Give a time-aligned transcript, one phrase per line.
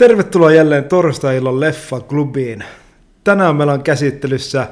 [0.00, 2.64] Tervetuloa jälleen torstai-illan Leffa-klubiin.
[3.24, 4.68] Tänään meillä on käsittelyssä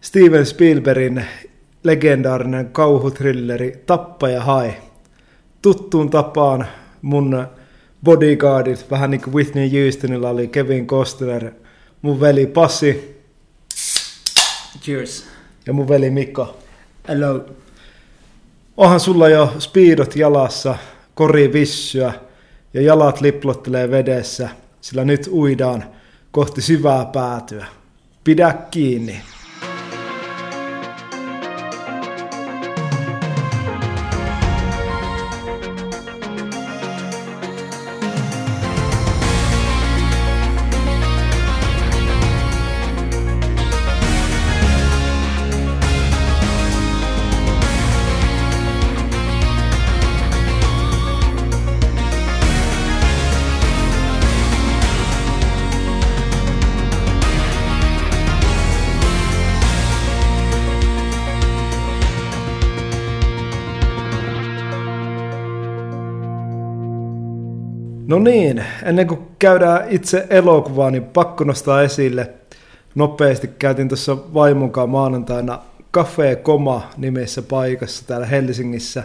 [0.00, 1.24] Steven Spielbergin
[1.84, 4.72] legendaarinen kauhutrilleri Tappaja Hai.
[5.62, 6.66] Tuttuun tapaan
[7.02, 7.46] mun
[8.04, 11.50] bodyguardit, vähän niin kuin Whitney Houstonilla oli Kevin Costner,
[12.02, 13.20] mun veli Passi
[14.80, 15.26] Cheers.
[15.66, 16.58] ja mun veli Mikko.
[17.08, 17.44] Hello.
[18.76, 20.74] Onhan sulla jo speedot jalassa,
[21.14, 22.12] kori vissyä
[22.74, 24.48] ja jalat liplottelee vedessä,
[24.80, 25.84] sillä nyt uidaan
[26.30, 27.66] kohti syvää päätyä.
[28.24, 29.22] Pidä kiinni.
[68.12, 72.30] No niin, ennen kuin käydään itse elokuvaa, niin pakko nostaa esille
[72.94, 73.48] nopeasti.
[73.58, 75.58] Käytin tuossa vaimonkaan maanantaina
[75.94, 79.02] Cafe Koma nimessä paikassa täällä Helsingissä.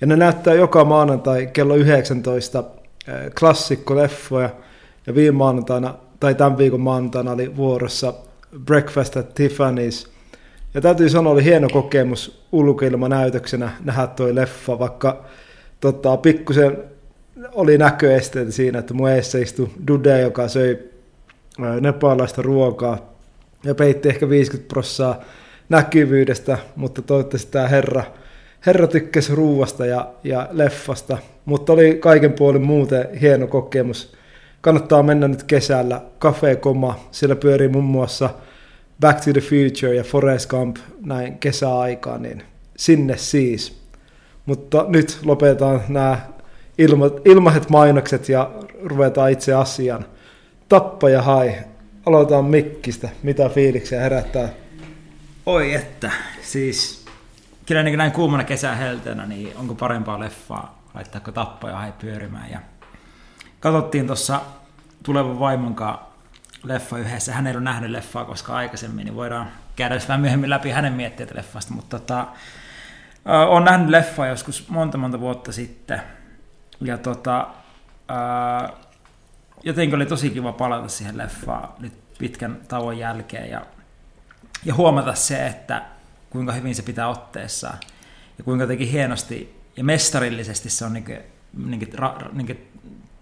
[0.00, 2.64] Ja ne näyttää joka maanantai kello 19
[3.08, 4.50] eh, klassikkoleffoja.
[5.06, 8.14] Ja viime maanantaina, tai tämän viikon maanantaina oli vuorossa
[8.64, 10.08] Breakfast at Tiffany's.
[10.74, 15.24] Ja täytyy sanoa, oli hieno kokemus ulkoilmanäytöksenä nähdä toi leffa, vaikka
[15.80, 16.91] tota, pikkusen
[17.52, 20.78] oli näköesteitä siinä, että mun eessä istui Dude, joka söi
[21.80, 23.12] nepalaista ruokaa
[23.64, 25.20] ja peitti ehkä 50 prossaa
[25.68, 28.04] näkyvyydestä, mutta toivottavasti tämä herra,
[28.66, 34.12] herra tykkäsi ruuasta ja, ja leffasta, mutta oli kaiken puolin muuten hieno kokemus.
[34.60, 38.30] Kannattaa mennä nyt kesällä Cafe Koma, siellä pyörii muun muassa
[39.00, 42.42] Back to the Future ja Forest Gump näin kesäaikaan, niin
[42.76, 43.82] sinne siis.
[44.46, 46.31] Mutta nyt lopetetaan nämä
[46.78, 48.50] ilma, ilmaiset mainokset ja
[48.84, 50.04] ruvetaan itse asiaan.
[50.68, 51.54] Tappaja hai.
[52.06, 53.08] Aloitetaan Mikkistä.
[53.22, 54.48] Mitä fiiliksiä herättää?
[55.46, 56.10] Oi että,
[56.42, 57.04] siis
[57.66, 62.50] kyllä niin näin kuumana kesähelteenä, niin onko parempaa leffaa laittaako tappaja hai pyörimään.
[62.50, 62.60] Ja
[63.60, 64.40] katsottiin tuossa
[65.02, 66.12] tulevan vaimon kanssa
[66.64, 67.32] leffa yhdessä.
[67.32, 71.34] Hän ei ole nähnyt leffaa koska aikaisemmin, niin voidaan käydä vähän myöhemmin läpi hänen mietteitä
[71.36, 71.74] leffasta.
[71.74, 72.26] Mutta tota,
[73.48, 76.02] on nähnyt leffaa joskus monta monta vuotta sitten.
[76.84, 77.48] Ja tota,
[78.08, 78.72] ää,
[79.62, 83.66] jotenkin oli tosi kiva palata siihen leffaan nyt pitkän tauon jälkeen ja,
[84.64, 85.82] ja huomata se, että
[86.30, 87.78] kuinka hyvin se pitää otteessaan
[88.38, 91.18] ja kuinka jotenkin hienosti ja mestarillisesti se on niin
[91.66, 92.70] niin ra, niin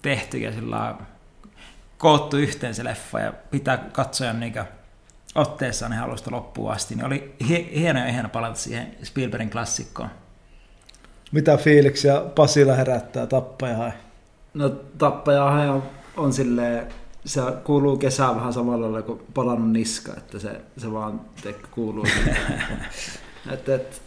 [0.03, 0.94] tehty ja sillä
[1.98, 4.54] koottu yhteen se leffa ja pitää katsojan niin
[5.34, 10.10] otteessaan ihan alusta loppuun asti, niin oli hieno ja hieno palata siihen Spielbergin klassikkoon.
[11.32, 13.92] Mitä fiiliksiä Pasilla herättää tappaja
[14.54, 14.68] No
[14.98, 15.82] tappaja on,
[16.16, 16.86] on silleen,
[17.24, 22.06] se kuuluu kesään vähän samalla lailla kuin palannut niska, että se, se vaan teikö, kuuluu.
[23.52, 24.02] et, et,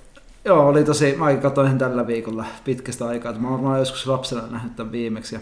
[0.45, 3.33] joo, oli tosi, mäkin katsoin sen tällä viikolla pitkästä aikaa.
[3.33, 5.35] Mä olen joskus lapsena nähnyt tämän viimeksi.
[5.35, 5.41] Ja,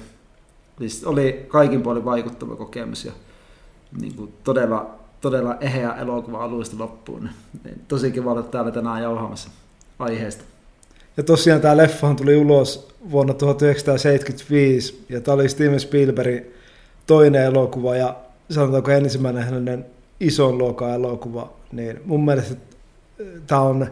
[0.79, 3.11] siis oli kaikin puolin vaikuttava kokemus ja
[4.01, 7.29] niin kuin todella, todella eheä elokuva alusta loppuun.
[7.63, 9.49] Niin, tosi kiva olla täällä tänään jauhaamassa
[9.99, 10.43] aiheesta.
[11.17, 16.53] Ja tosiaan tämä leffahan tuli ulos vuonna 1975, ja tämä oli Steven Spielbergin
[17.07, 18.15] toinen elokuva, ja
[18.49, 19.85] sanotaanko ensimmäinen hänen
[20.19, 22.55] ison luokan elokuva, niin mun mielestä
[23.47, 23.87] tämä on,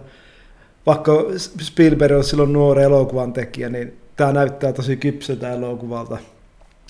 [0.85, 1.13] vaikka
[1.61, 6.17] Spielberg on silloin nuori elokuvan tekijä, niin tämä näyttää tosi kypseltä elokuvalta.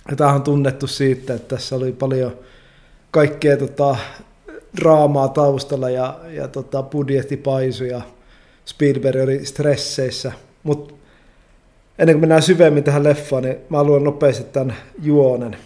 [0.10, 2.32] Ja tämähän on tunnettu siitä, että tässä oli paljon
[3.12, 3.96] kaikkea tota,
[4.78, 8.02] draamaa taustalla ja, ja tota, budjettipaisuja,
[8.70, 10.32] Spielberg oli stresseissä,
[10.64, 10.94] mutta
[12.00, 15.58] ennen kuin mennään syvemmin tähän leffaan, niin mä haluan nopeasti tämän juonen.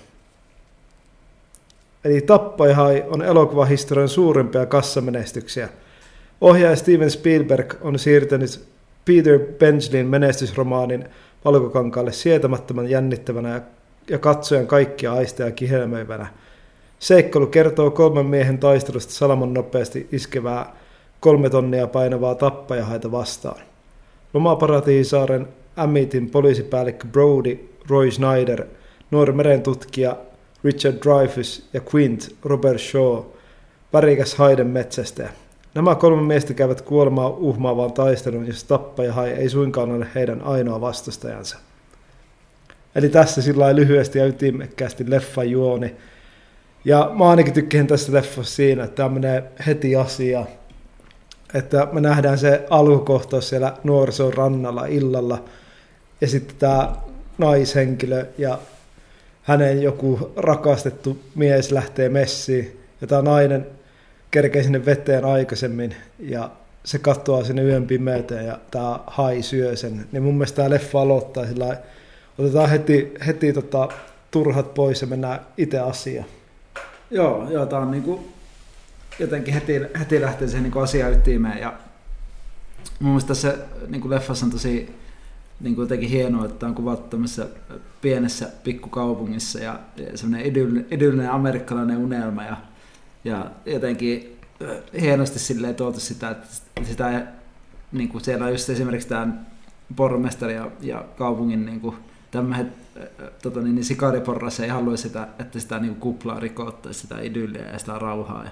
[2.05, 5.69] Eli Tappajahai on elokuvahistorian suurimpia kassamenestyksiä.
[6.41, 8.65] Ohjaaja Steven Spielberg on siirtänyt
[9.05, 11.05] Peter Benjlin menestysromaanin
[11.45, 13.61] valkokankaalle sietämättömän jännittävänä ja,
[14.09, 16.27] ja katsojan kaikkia aisteja kihelmöivänä.
[16.99, 20.82] Seikkailu kertoo kolmen miehen taistelusta salamon nopeasti iskevää
[21.23, 23.61] kolme tonnia painavaa tappajahaita vastaan.
[24.33, 27.59] Lomaparatiisaaren Amitin poliisipäällikkö Brody
[27.89, 28.63] Roy Schneider,
[29.11, 30.17] nuori merentutkija
[30.63, 33.19] Richard Dreyfus ja Quint Robert Shaw,
[33.93, 35.29] värikäs haiden metsästäjä.
[35.75, 41.57] Nämä kolme miestä käyvät kuolemaa uhmaavaan taistelun, jos tappajahai ei suinkaan ole heidän ainoa vastustajansa.
[42.95, 45.95] Eli tässä sillä lyhyesti ja ytimekkäästi leffan juoni.
[46.85, 50.47] Ja mä ainakin tykkään tässä leffassa siinä, että tämä menee heti asiaan.
[51.53, 55.43] Että me nähdään se alkukohtaus siellä nuorison rannalla illalla.
[56.21, 56.95] Ja sitten tämä
[57.37, 58.59] naishenkilö ja
[59.43, 62.79] hänen joku rakastettu mies lähtee messiin.
[63.01, 63.67] Ja tämä nainen
[64.31, 66.49] kerkee sinne veteen aikaisemmin ja
[66.83, 70.05] se katoaa sinne yön pimeyteen ja tämä hai syö sen.
[70.11, 71.77] Niin mun mielestä tämä leffa aloittaa sillä
[72.37, 73.89] otetaan heti, heti tota,
[74.31, 76.27] turhat pois ja mennään itse asiaan.
[77.11, 78.27] Joo, joo tämä on niinku,
[79.19, 81.73] jotenkin heti, heti lähtee siihen niinku asian ytimeen ja
[82.99, 83.57] mun mielestä tässä
[83.87, 84.95] niinku leffassa on tosi
[85.59, 87.47] niinku jotenkin hienoa, että on kuvattu tämmöisessä
[88.01, 92.57] pienessä pikkukaupungissa ja, ja semmoinen idyllinen, idyllinen amerikkalainen unelma ja,
[93.23, 94.39] ja jotenkin
[95.01, 96.47] hienosti silleen tuotu sitä, että
[96.83, 97.27] sitä
[97.91, 99.27] niin kuin siellä on just esimerkiksi tämä
[99.95, 101.95] pormestari ja, ja kaupungin niin kuin,
[102.31, 102.67] tämmöiset
[103.41, 107.71] tota, niin, niin sikariporras ei halua sitä, että sitä niin kuin kuplaa rikottaisi, sitä idylliä
[107.71, 108.43] ja sitä rauhaa.
[108.43, 108.51] Ja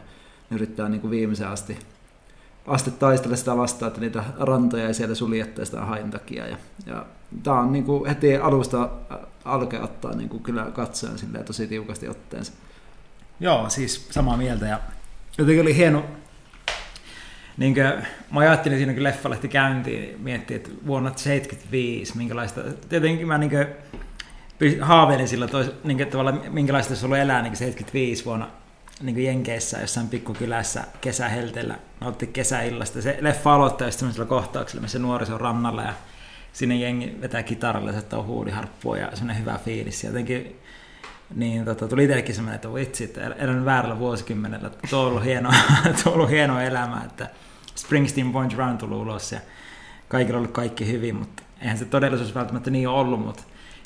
[0.51, 1.79] yrittää niin kuin viimeisen asti,
[2.67, 6.47] asti taistella sitä vastaan, että niitä rantoja ei siellä suljettaisi sitä hain takia.
[6.47, 7.05] Ja, ja
[7.43, 8.89] tämä on niin kuin heti alusta
[9.45, 12.53] alkea ottaa niin kuin kyllä katsojan tosi tiukasti otteensa.
[13.39, 14.79] Joo, siis samaa mieltä ja
[15.37, 16.05] jotenkin oli hieno,
[17.57, 17.85] niin kuin,
[18.31, 23.49] mä ajattelin siinä, kun leffa lähti käyntiin, miettiä, että vuonna 1975, minkälaista, tietenkin mä niin
[23.49, 23.67] kuin,
[24.81, 28.47] haaveilin sillä, tois, niin kuin, tavallaan, minkälaista olisi ollut elää niin 75 vuonna
[29.01, 33.01] niin kuin Jenkeissä jossain pikkukylässä kesähelteellä, nautti kesäillasta.
[33.01, 35.93] Se leffa aloittaa just sellaisella kohtauksella, missä nuoriso on rannalla ja
[36.53, 40.03] sinne jengi vetää kitaralla, se on huuliharppua ja semmoinen hyvä fiilis.
[40.03, 40.59] Jotenkin
[41.35, 44.71] niin tota, tuli itsellekin semmoinen, että vitsi, että elän väärällä vuosikymmenellä.
[44.89, 45.49] Tuo on ollut hieno,
[46.03, 47.29] tuo on ollut hieno elämä, että
[47.75, 49.39] Springsteen Point Run tuli ulos ja
[50.07, 53.43] kaikilla on ollut kaikki hyvin, mutta eihän se todellisuus välttämättä niin ole ollut, mutta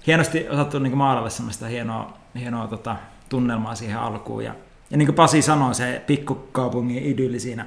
[0.07, 2.95] hienosti osattu niin maalalla semmoista hienoa, hienoa tota,
[3.29, 4.44] tunnelmaa siihen alkuun.
[4.44, 4.56] Ja,
[4.95, 7.65] ja niin kuin Pasi sanoi, se pikkukaupungin idylli siinä,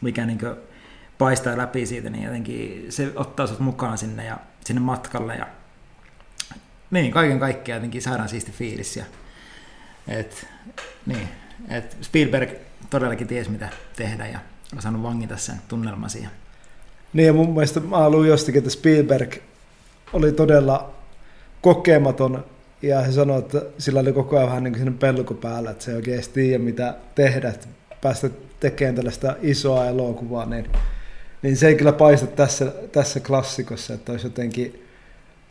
[0.00, 0.38] mikä niin
[1.18, 5.46] paistaa läpi siitä, niin jotenkin se ottaa sut mukaan sinne ja sinne matkalle ja
[6.90, 8.96] niin, kaiken kaikkiaan jotenkin saadaan siisti fiilis.
[8.96, 9.04] Ja,
[10.08, 10.46] et,
[11.06, 11.28] niin,
[11.68, 12.50] et Spielberg
[12.90, 14.38] todellakin tiesi mitä tehdä ja
[14.78, 16.30] osannut vangita sen tunnelman siihen.
[17.12, 17.96] Niin ja mun mielestä mä
[18.28, 19.34] jostakin, että Spielberg
[20.12, 20.94] oli todella
[21.60, 22.44] kokematon
[22.82, 25.90] ja he sanoi, että sillä oli koko ajan vähän niin kuin pelko päällä, että se
[25.90, 27.66] ei oikein tiedä mitä tehdä, että
[28.02, 28.30] päästä
[28.60, 30.66] tekemään tällaista isoa elokuvaa, niin,
[31.42, 34.82] niin se ei kyllä paista tässä, tässä klassikossa, että olisi jotenkin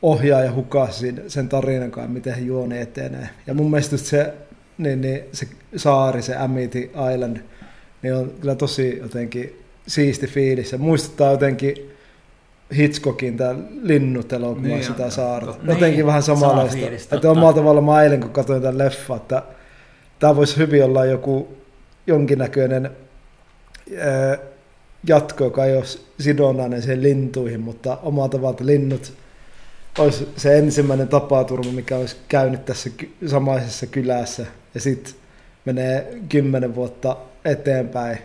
[0.02, 3.30] ohjaaja hukasi sen tarinan kanssa, miten juoni etenee.
[3.48, 4.34] Ja mun mielestä se,
[4.78, 7.38] niin, niin, se saari, se Amity Island,
[8.02, 10.72] niin on kyllä tosi jotenkin siisti fiilis.
[10.72, 11.95] Ja muistuttaa jotenkin
[12.76, 15.54] Hitchcockin tämä linnut elokuva niin, sitä saarta.
[15.54, 17.16] Tot, jotenkin niin, vähän samanlaista.
[17.16, 19.44] Että omalla tavalla mä eilen, kun katsoin tämän leffa, että
[20.20, 21.48] tämä voisi hyvin olla joku
[22.08, 22.92] jonkinnäköinen
[23.98, 24.38] ää,
[25.08, 25.86] jatko, joka ei ole
[26.20, 29.14] sidonnainen siihen lintuihin, mutta omalla tavalla linnut
[29.98, 32.90] olisi se ensimmäinen tapaturma, mikä olisi käynyt tässä
[33.28, 34.46] samaisessa kylässä.
[34.74, 35.14] Ja sitten
[35.66, 38.18] menee kymmenen vuotta eteenpäin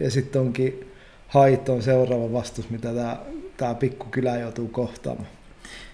[0.00, 0.90] ja sitten onkin
[1.28, 3.16] haittoon seuraava vastus, mitä tämä,
[3.56, 5.28] tämä pikkukylä joutuu kohtaamaan.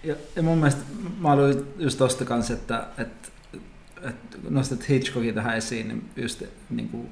[0.05, 0.83] Ja, ja mun mielestä
[1.21, 3.29] mä olin just tosta kanssa, että, että,
[4.09, 7.09] että nostat Hitchcockin tähän esiin, niin just niin kuin,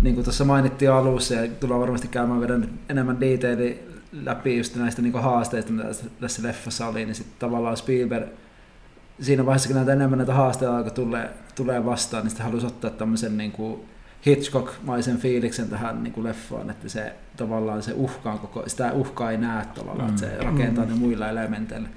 [0.00, 3.74] niin kuin tuossa mainittiin alussa ja tullaan varmasti käymään vielä enemmän detailia
[4.12, 5.88] läpi just näistä niin haasteista, mitä
[6.20, 8.28] tässä leffassa oli, niin sitten tavallaan Spielberg
[9.20, 12.90] siinä vaiheessa, kun näitä enemmän näitä haasteita alkoi tulee, tulee vastaan, niin sitten halusi ottaa
[12.90, 13.80] tämmöisen niin kuin
[14.26, 19.38] Hitchcock-maisen fiiliksen tähän niin kuin leffaan, että se tavallaan se uhkaan koko, sitä uhkaa ei
[19.38, 20.14] näe tavallaan, mm.
[20.14, 20.90] että se rakentaa mm.
[20.90, 21.88] ne muilla elementeillä.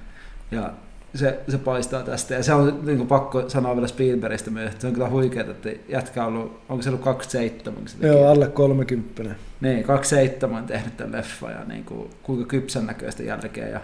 [0.52, 0.74] Ja
[1.16, 2.34] se, se paistaa tästä.
[2.34, 5.52] Ja se on niin kuin pakko sanoa vielä Spielbergistä myös, että se on kyllä huikeaa,
[5.52, 7.84] että jätkä on ollut, onko se ollut 27?
[8.02, 9.24] Joo, alle 30.
[9.62, 13.72] Niin, 27 tehnyt tämän leffa ja niin kuin, kuinka kypsän näköistä jälkeen.
[13.72, 13.82] Ja,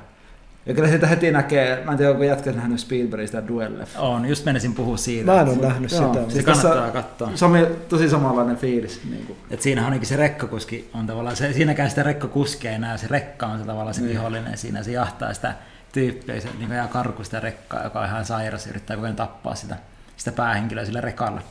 [0.66, 4.00] ja kyllä sitä heti näkee, mä en tiedä, onko jätkä nähnyt Spielbergistä duel leffa.
[4.00, 5.32] On, just menisin puhua siitä.
[5.32, 6.32] Mä en ole nähnyt joo, sitä.
[6.32, 7.32] Siis kannattaa katsoa.
[7.36, 9.02] Sami, tosi samanlainen fiilis.
[9.10, 9.38] Niin kuin.
[9.52, 13.46] Et siinähän on se rekkakuski on tavallaan, se, siinäkään sitä rekkakuskia ei näe, se rekka
[13.46, 14.12] on se tavallaan se niin.
[14.12, 15.56] vihollinen siinä, se jahtaa sitä
[15.92, 19.56] tyyppiä, se niin jää karku sitä rekkaa, joka on ihan sairas, yrittää koko ajan tappaa
[19.56, 19.76] sitä,
[20.18, 21.42] sitä päähenkilöä sillä rekalla.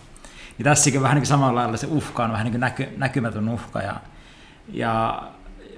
[0.59, 3.97] Niin tässäkin vähän niin samalla lailla se uhka on vähän niin näky, näkymätön uhka ja,
[4.69, 5.23] ja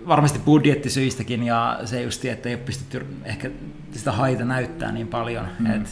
[0.09, 3.51] varmasti budjettisyistäkin ja se just, että ei ole pystytty ehkä
[3.93, 5.67] sitä haita näyttää niin paljon, mm.
[5.67, 5.91] että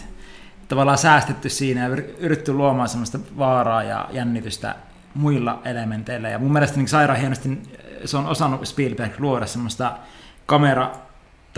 [0.68, 4.75] tavallaan säästetty siinä ja yritetty luomaan semmoista vaaraa ja jännitystä
[5.14, 6.28] muilla elementeillä.
[6.28, 7.62] Ja mun mielestä niin sairaan hienosti
[8.04, 9.92] se on osannut Spielberg luoda semmoista
[10.47, 10.90] kamera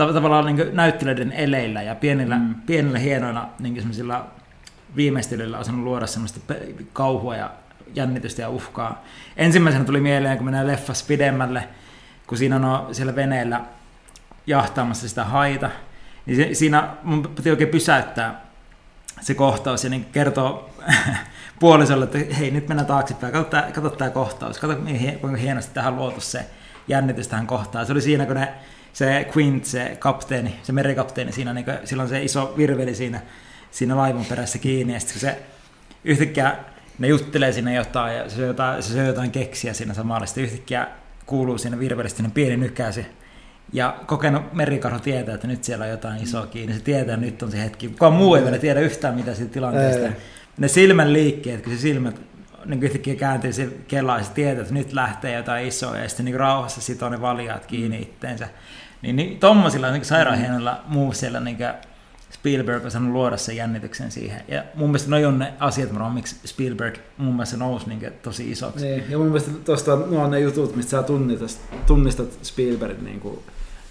[0.01, 2.55] tav- tavallaan niin näyttelijöiden eleillä ja pienillä, Mm.
[2.55, 4.27] pienillä hienoilla niin semmoisilla
[4.95, 6.53] viimeistelyillä osannut luoda semmoista
[6.93, 7.51] kauhua ja
[7.95, 9.03] jännitystä ja uhkaa.
[9.37, 11.67] Ensimmäisenä tuli mieleen, kun mennään leffassa pidemmälle,
[12.27, 13.61] kun siinä on no- siellä veneellä
[14.47, 15.69] jahtaamassa sitä haita,
[16.25, 18.47] niin se, siinä mun piti oikein pysäyttää
[19.21, 20.69] se kohtaus ja niin kertoo
[21.59, 24.75] puolisolle, että hei nyt mennään taaksepäin, kato tämä, kato tämä kohtaus, kato
[25.21, 26.45] kuinka hienosti tähän luotu se
[26.87, 27.85] jännitys tähän kohtaan.
[27.85, 28.53] Se oli siinä, kun ne,
[28.93, 33.21] se Quint, se kapteeni, se merikapteeni, siinä niin kuin, sillä on se iso virveli siinä,
[33.71, 35.41] siinä laivan perässä kiinni, ja sitten se
[36.03, 36.55] yhtäkkiä
[36.99, 40.43] ne juttelee sinne jotain, ja se syö jotain, se syö jotain keksiä siinä samalla, sitten
[40.43, 40.87] yhtäkkiä
[41.27, 43.05] kuuluu siinä virvelistä niin pieni nykäisy,
[43.73, 46.75] ja kokenut merikarhu tietää, että nyt siellä on jotain isoa kiinni.
[46.75, 47.87] Se tietää, että nyt on se hetki.
[47.87, 50.05] Kukaan muu ei vielä tiedä yhtään mitä siitä tilanteesta.
[50.05, 50.11] Ei.
[50.57, 52.21] Ne silmän liikkeet, kun se silmät
[52.65, 56.25] niin yhtäkkiä kääntyy se kelaa ja se tietää, että nyt lähtee jotain isoa ja sitten
[56.25, 58.47] niin rauhassa sitoo ne valjaat kiinni itteensä.
[59.01, 61.57] Niin, niin tommosilla niin sairaan hienoilla muuseilla niin
[62.47, 64.41] Spielberg on saanut luoda sen jännityksen siihen.
[64.47, 68.51] Ja mun mielestä noi on ne asiat, varmaan, miksi Spielberg mun mielestä nousi niin tosi
[68.51, 68.85] isoksi.
[68.85, 73.05] Niin, ja mun mielestä tuosta nuo on ne jutut, mistä sä tunnistat, tunnistat Spielbergin.
[73.05, 73.39] Niin kuin,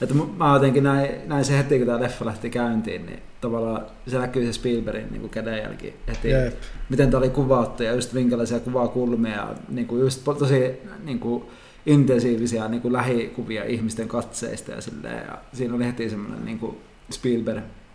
[0.00, 4.18] että mä jotenkin näin, näin se heti, kun tämä leffa lähti käyntiin, niin tavallaan se
[4.18, 6.30] näkyy se Spielbergin niin kädenjälki heti.
[6.30, 6.54] Jep.
[6.88, 11.44] Miten tämä oli kuvattu ja just minkälaisia kuvakulmia ja niin kuin just tosi niin kuin
[11.86, 15.26] intensiivisiä niin kuin lähikuvia ihmisten katseista ja silleen.
[15.26, 16.76] Ja siinä oli heti semmoinen niin kuin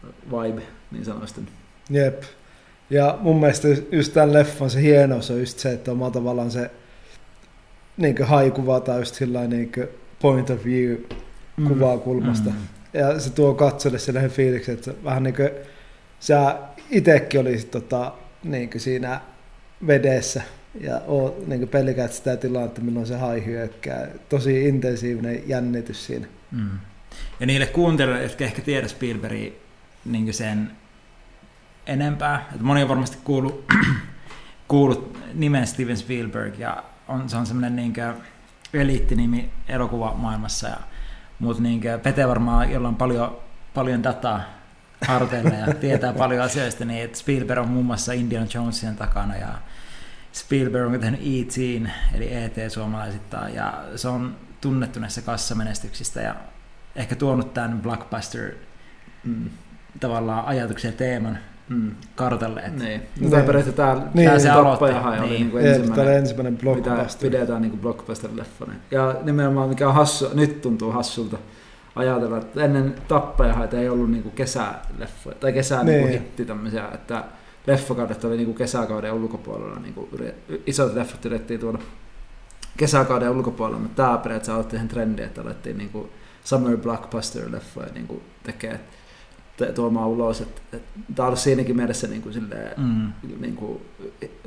[0.01, 1.47] Spielberg-vibe, niin sanoisin.
[1.89, 2.23] Jep.
[2.89, 6.71] Ja mun mielestä just tämän leffan se hienous on just se, että omalla tavallaan se
[7.97, 9.71] niin hai kuvataan just sillä niin
[10.21, 10.97] point of view
[11.67, 12.49] kuvakulmasta.
[12.49, 12.55] Mm.
[12.93, 15.49] Ja se tuo katsolle sellainen fiiliksen, että vähän niin kuin
[16.19, 16.55] sä
[16.91, 19.21] itsekin olisit tota, niin siinä
[19.87, 20.41] vedessä
[20.81, 24.07] ja oot, niin pelkäät sitä tilannetta, milloin se hai hyökkää.
[24.29, 26.27] Tosi intensiivinen jännitys siinä.
[26.51, 26.69] Mm.
[27.39, 29.60] Ja niille kuuntelijoille, jotka ehkä tiedä Spielbergin
[30.05, 30.71] niin sen
[31.85, 33.65] enempää, että moni on varmasti kuullut,
[34.67, 37.93] kuullut nimen Steven Spielberg ja on, se on semmoinen niin
[38.73, 40.77] eliittinimi elokuvamaailmassa, ja,
[41.39, 43.37] mutta niin Pete varmaan, jolla on paljon,
[43.73, 44.41] paljon dataa
[45.07, 49.49] harteilla ja tietää paljon asioista, niin että Spielberg on muun muassa Indiana Jonesin takana ja
[50.33, 51.57] Spielberg on tehnyt E.T.
[52.13, 52.71] eli E.T.
[52.71, 56.35] suomalaisittain ja se on tunnettu näissä kassamenestyksistä ja
[56.95, 58.51] ehkä tuonut tämän blockbuster
[59.23, 59.49] Mm.
[59.99, 61.37] Tavallaan ajatuksen ja teeman
[61.69, 61.91] Mm.
[62.15, 62.59] kartalle.
[62.59, 63.01] Että Niin.
[63.19, 63.31] Niin.
[63.31, 64.29] Tai periaatteessa tää, Niin.
[64.29, 65.21] tää se tappajahan aloitti.
[65.23, 65.41] oli Niin.
[65.41, 67.29] niinku Jep, tämä oli ensimmäinen, ensimmäinen mitä blockbuster.
[67.31, 68.73] pidetään niinku blockbuster-leffana.
[68.91, 71.37] Ja nimenomaan mikä on hassu, nyt tuntuu hassulta
[71.95, 75.97] ajatella, että ennen tappajahan ei ollut niinku kesäleffoja, tai kesän Niin.
[75.97, 77.23] niinku hitti tämmöisiä, että
[77.67, 81.77] leffakaudet oli niinku kesäkauden ulkopuolella, niinku yri- isot leffat yritettiin tuoda
[82.77, 86.09] kesäkauden ulkopuolella, mutta tämä periaatteessa aloitti sen trendin, että alettiin niinku
[86.43, 88.79] summer blockbuster-leffoja niinku tekee te-
[89.75, 90.43] tuomaan ulos.
[91.15, 93.11] Tämä on siinäkin mielessä niinku silleen, Mm.
[93.39, 93.81] niin kuin,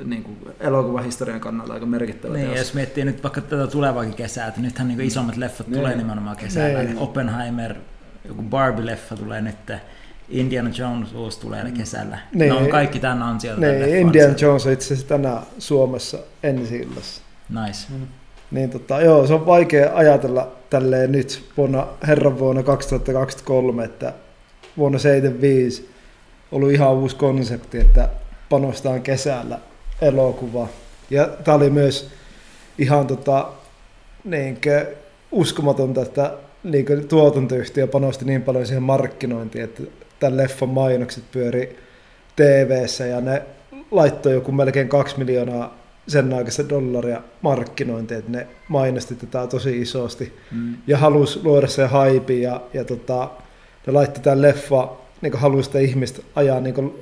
[0.05, 2.57] niin kuin elokuvahistorian kannalta aika merkittävä Niin, teos.
[2.59, 5.77] jos miettii nyt vaikka tätä tulevaakin kesää, että nythän niin isommat leffat Niin.
[5.79, 6.83] tulee nimenomaan kesällä.
[6.83, 6.97] Niin.
[6.97, 7.75] Oppenheimer,
[8.27, 9.55] joku Barbie-leffa tulee nyt,
[10.29, 11.73] Indiana Jones uusi tulee Mm.
[11.73, 12.19] kesällä.
[12.33, 12.49] Niin.
[12.49, 13.61] Ne on kaikki tämän ansiota.
[13.61, 14.45] Niin, Indiana ansiota.
[14.45, 17.21] Jones on itse asiassa tänään Suomessa ensi illassa.
[17.49, 17.87] Nice.
[18.51, 24.13] Niin tota, joo, se on vaikea ajatella tälleen nyt vuonna, herran vuonna 2023, että
[24.77, 25.89] vuonna 75
[26.51, 28.09] ollut ihan uusi konsepti, että
[28.49, 29.59] panostaan kesällä
[30.01, 30.67] elokuvaa.
[31.09, 32.09] Ja tämä oli myös
[32.77, 33.47] ihan tota,
[34.23, 34.95] niinkö,
[35.31, 39.83] uskomatonta, että niinkö, tuotantoyhtiö panosti niin paljon siihen markkinointiin, että
[40.19, 41.77] tämän leffan mainokset pyöri
[42.35, 43.41] tv ja ne
[43.91, 45.77] laittoi joku melkein kaksi miljoonaa
[46.07, 50.75] sen aikaista dollaria markkinointiin, että ne mainosti tätä tosi isosti Mm.
[50.87, 53.29] ja halusi luoda sen haipin ja, ja tota,
[53.87, 56.93] ne laittoi tämän leffa, niin halusi sitä ihmistä ajaa niin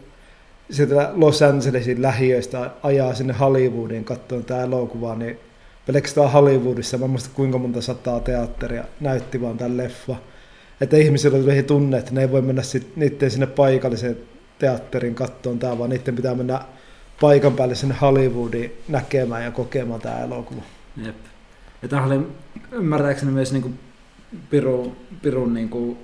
[0.72, 5.40] sieltä Los Angelesin lähiöistä ajaa sinne Hollywoodiin katsomaan tämä elokuva, niin
[5.86, 10.16] pelkästään Hollywoodissa, mä en muista kuinka monta sataa teatteria näytti vaan tämän leffa.
[10.82, 14.18] Että ihmisillä tuli tunne, että ne ei voi mennä sit, niiden sinne paikalliseen
[14.60, 16.62] teatterin kattoon tämä, vaan niiden pitää mennä
[17.22, 20.62] paikan päälle sinne Hollywoodiin näkemään ja kokemaan tämä elokuva.
[21.06, 21.16] Jep.
[21.82, 22.20] Ja tämä oli
[22.72, 23.72] ymmärtääkseni myös niinku
[24.50, 25.98] Pirun, Pirun niinku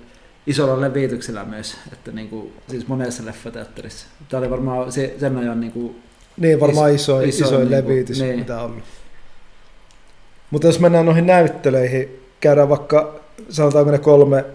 [0.50, 4.08] isolla levityksellä myös, että niinku, siis monessa leffateatterissa.
[4.30, 5.96] Tämä oli varmaan se, sen ajan niinku,
[6.38, 8.40] Niin, varmaan Iso- iso, iso niinku- levitys, niin.
[8.40, 8.82] mitä on.
[10.52, 14.46] Mutta jos mennään noihin näyttelyihin, käydään vaikka, sanotaanko ne kolme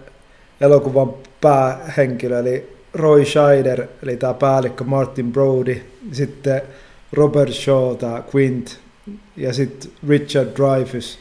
[0.61, 6.61] elokuvan päähenkilöä, eli Roy Scheider, eli tämä päällikkö Martin Brody, sitten
[7.13, 8.79] Robert Shaw, tämä Quint,
[9.37, 11.19] ja sitten Richard Dreyfuss,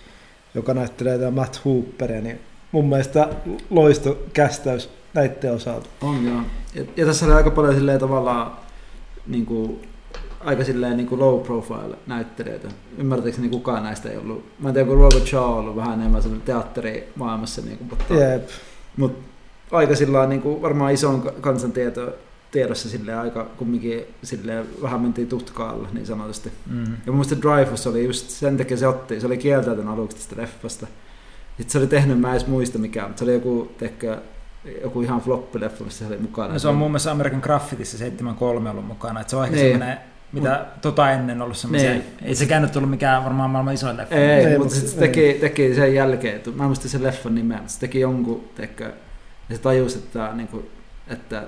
[0.55, 2.41] joka näyttelee tämä Matt Hooperia, niin
[2.75, 3.29] mun mielestä
[3.71, 5.89] loistokästäys näiden osalta.
[6.03, 6.41] On joo.
[6.75, 8.53] Ja, ja tässä oli aika paljon silleen tavallaan
[9.27, 9.89] niin kuin,
[10.41, 12.69] aika silleen niin kuin low profile näyttelijöitä.
[12.99, 14.45] Ymmärtääkseni kukaan näistä ei ollut.
[14.59, 18.15] Mä en tiedä, kun Robert Shaw on ollut vähän enemmän sellainen teatterimaailmassa, niin kuin, mutta,
[18.15, 18.49] Jep.
[18.97, 19.29] mutta
[19.71, 22.13] aika sillä niin kuin varmaan ison kansantieto
[22.51, 26.53] tiedossa silleen aika kumminkin silleen vähän mentiin tutkaalla niin sanotusti.
[26.71, 26.85] Mm.
[26.85, 30.43] Ja mun mielestä Dreyfus oli just sen takia se otti, se oli kieltäytynyt aluksi tästä
[30.43, 30.87] leffasta.
[31.57, 34.19] Sitten se oli tehnyt, mä en edes muista mikään, mutta se oli joku, tehkö,
[34.83, 36.53] joku ihan floppileffa, missä se oli mukana.
[36.53, 39.69] No se on muun muassa American Graffitissa 73 ollut mukana, että se on ehkä Niin.
[39.73, 39.99] semmoinen,
[40.33, 42.05] mitä tota ennen ollut semmoisia, Niin.
[42.23, 44.15] ei sekään nyt ollut mikään varmaan maailman isoin leffa.
[44.15, 46.89] Ei, Ei, ei mutta mutta sitten se teki, teki sen jälkeen, että mä en muista
[46.89, 48.93] sen leffan nimeä, mutta se teki jonkun, tekö,
[49.49, 50.71] ja se tajusi, että, niin kuin,
[51.09, 51.43] että,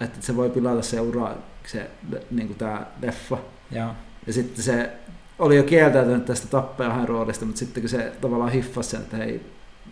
[0.00, 1.34] että se voi pilata se ura,
[1.66, 1.90] se,
[2.30, 3.38] niin kuin tämä leffa.
[3.70, 3.90] Joo.
[4.26, 4.90] Ja sitten se
[5.38, 9.40] oli jo kieltäytynyt tästä tappajahan roolista, mutta sitten kun se tavallaan hiffasi sen, että hei,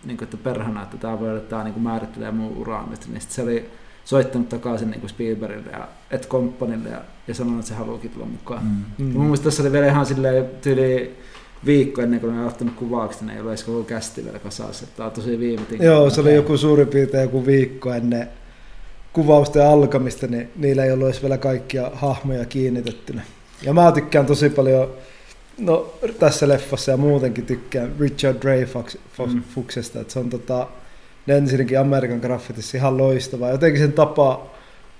[0.04, 2.86] niin kuin, että perhana, että tämä voi olla, että tämä niin kuin määrittelee mun uraa,
[2.86, 3.70] niin sitten se oli
[4.04, 8.26] soittanut takaisin niin kuin Spielbergille ja Ed Companille ja, ja sanonut, että se haluukin tulla
[8.26, 8.64] mukaan.
[8.64, 9.04] Mm.
[9.04, 9.12] Mm.
[9.12, 11.16] Mun mielestä tässä oli vielä ihan silleen tyyli
[11.66, 14.86] viikko ennen kuin ne oli ottanut kuvaukset, ne ei ole edes koko kästi vielä kasassa.
[14.96, 15.84] Tämä on tosi viime tinka.
[15.84, 18.28] Joo, se oli joku suurin piirtein joku viikko ennen
[19.12, 23.22] kuvausten alkamista, niin niillä ei ollut edes vielä kaikkia hahmoja kiinnitettynä.
[23.62, 24.88] Ja mä tykkään tosi paljon,
[25.62, 30.66] no tässä leffassa ja muutenkin tykkään Richard Dreyfuksesta, että se on tota,
[31.28, 33.50] ensinnäkin American Graffitissa ihan loistava.
[33.50, 34.50] Jotenkin sen tapa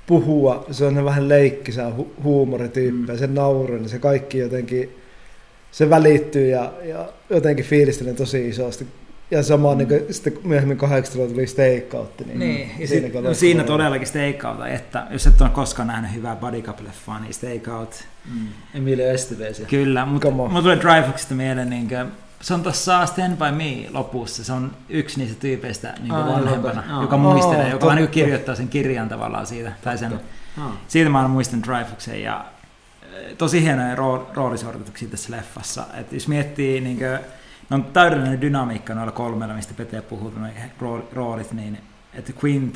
[0.07, 4.97] puhua, se on vähän leikkisää hu- huumorityyppi ja sen nauru, niin se kaikki jotenkin,
[5.73, 8.87] se välittyy ja, ja jotenkin fiilistelen tosi isosti.
[9.32, 9.78] Ja sama mm.
[9.78, 12.26] niin kuin, sitten myöhemmin 80 tuli Stakeout.
[12.26, 16.14] Niin, Niin, ja sit, siinäkin no siinä todellakin Stakeout, että jos et ole koskaan nähnyt
[16.14, 18.46] hyvää Body Cup-leffaa, niin Stakeout, Mm.
[18.74, 19.60] Emilio Estevez.
[19.70, 22.06] kyllä, mutta mulla tulee Drivefoxista mieleen, niin kuin,
[22.40, 26.82] se on tuossa Stand By Me lopussa, se on yksi niistä tyypeistä niin Aa, vanhempana,
[26.88, 27.22] joka- joka aa.
[27.22, 28.14] muistelee, Aa, joka vähän niin totta.
[28.14, 30.20] kirjoittaa sen kirjan tavallaan siitä, tai sen,
[30.60, 30.72] Ah.
[30.88, 32.44] siitä mä muistan Drivefoxen ja
[33.02, 35.84] eh, tosi hienoja rool- roolisuorituksia tässä leffassa.
[36.00, 37.18] Et jos miettii, niin kuin,
[37.72, 41.78] on täydellinen dynamiikka noilla kolmella, mistä Pete puhuu, noin rool- roolit, niin
[42.14, 42.74] että Quint,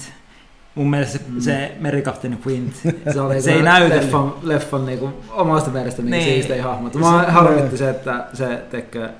[0.74, 1.40] mun mielestä se, Mm.
[1.40, 2.74] se merikapteeni Quint,
[3.12, 4.02] Se, oli se ei näytellyt.
[4.04, 6.20] leffan, leffan niin kuin, omasta mielestä niin Niin.
[6.24, 6.34] niin.
[6.34, 6.90] siistein hahmo.
[6.92, 9.10] Se- Mä harmitti se, että se tekee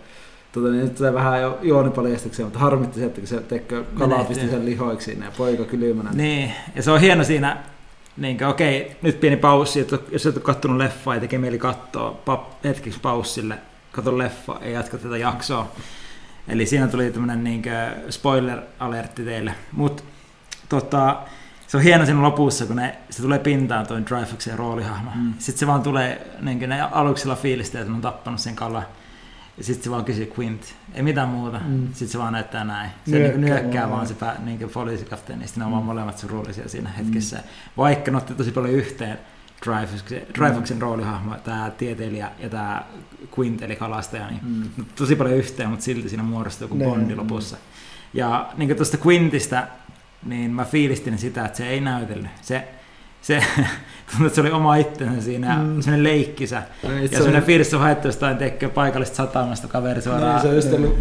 [0.53, 4.49] Tota, niin nyt tulee vähän jo juonipaljastuksia, mutta harmitti se, että se tekee kalaa pisti
[4.49, 6.11] sen lihoiksi ja poika kylmänä.
[6.13, 7.57] Niin, ja se on hieno siinä,
[8.17, 11.59] niin kuin, okei, nyt pieni paussi, että jos et ole kattonut leffaa ja tekee mieli
[11.59, 13.55] katsoa pap, hetkeksi paussille,
[13.97, 15.73] kato leffa ja jatka tätä jaksoa.
[16.49, 17.63] Eli siinä tuli tämmöinen niin
[18.11, 19.55] spoiler-alertti teille.
[19.73, 20.03] Mutta
[20.69, 21.23] tota,
[21.67, 25.11] se on hieno siinä lopussa, kun ne, se tulee pintaan toi Dreyfuxin roolihahmo.
[25.15, 25.21] Mm.
[25.23, 25.35] Mm.
[25.39, 28.87] Sitten se vaan tulee, niin ne aluksilla fiilistä, että ne on tappanut sen kalan.
[29.59, 30.63] Ja sitten se vaan kysyy Quint,
[30.95, 31.59] ei mitään muuta.
[31.59, 31.73] Mm.
[31.73, 31.87] Mm.
[31.87, 32.91] Sitten se vaan näyttää näin.
[33.05, 33.93] Se Nyökkää nyökkää, nyökkää vaan.
[33.93, 35.87] vaan se pää, niin poliisikapteeni, sitten ne on vaan Mm.
[35.87, 37.39] molemmat surullisia siinä hetkessä.
[37.77, 39.19] Vaikka ne otti tosi paljon yhteen
[39.65, 42.83] Dreyfuxin, Dreyfuxin roolihahmo, tämä tieteilijä ja tämä
[43.39, 44.63] Quint eli kalastaja, niin Mm.
[44.77, 46.85] no, tosi paljon yhteen, mutta silti siinä muodostuu joku Ne.
[46.85, 47.57] bondi lopussa.
[48.15, 49.69] Ja niin kuin tuosta Quintistä,
[50.27, 52.27] niin mä fiilistin sitä, että se ei näytellyt.
[52.43, 52.69] Se,
[53.23, 53.43] se,
[54.11, 55.63] tuntuu, että se oli oma itsensä siinä, Mm.
[55.63, 55.81] mm.
[55.83, 56.63] semmoinen leikkisä.
[56.83, 60.41] No, Ja semmoinen fiilis on haettu jostain tekee paikallista satamasta kaveri niin, suoraan.
[60.41, 60.97] se on just ollut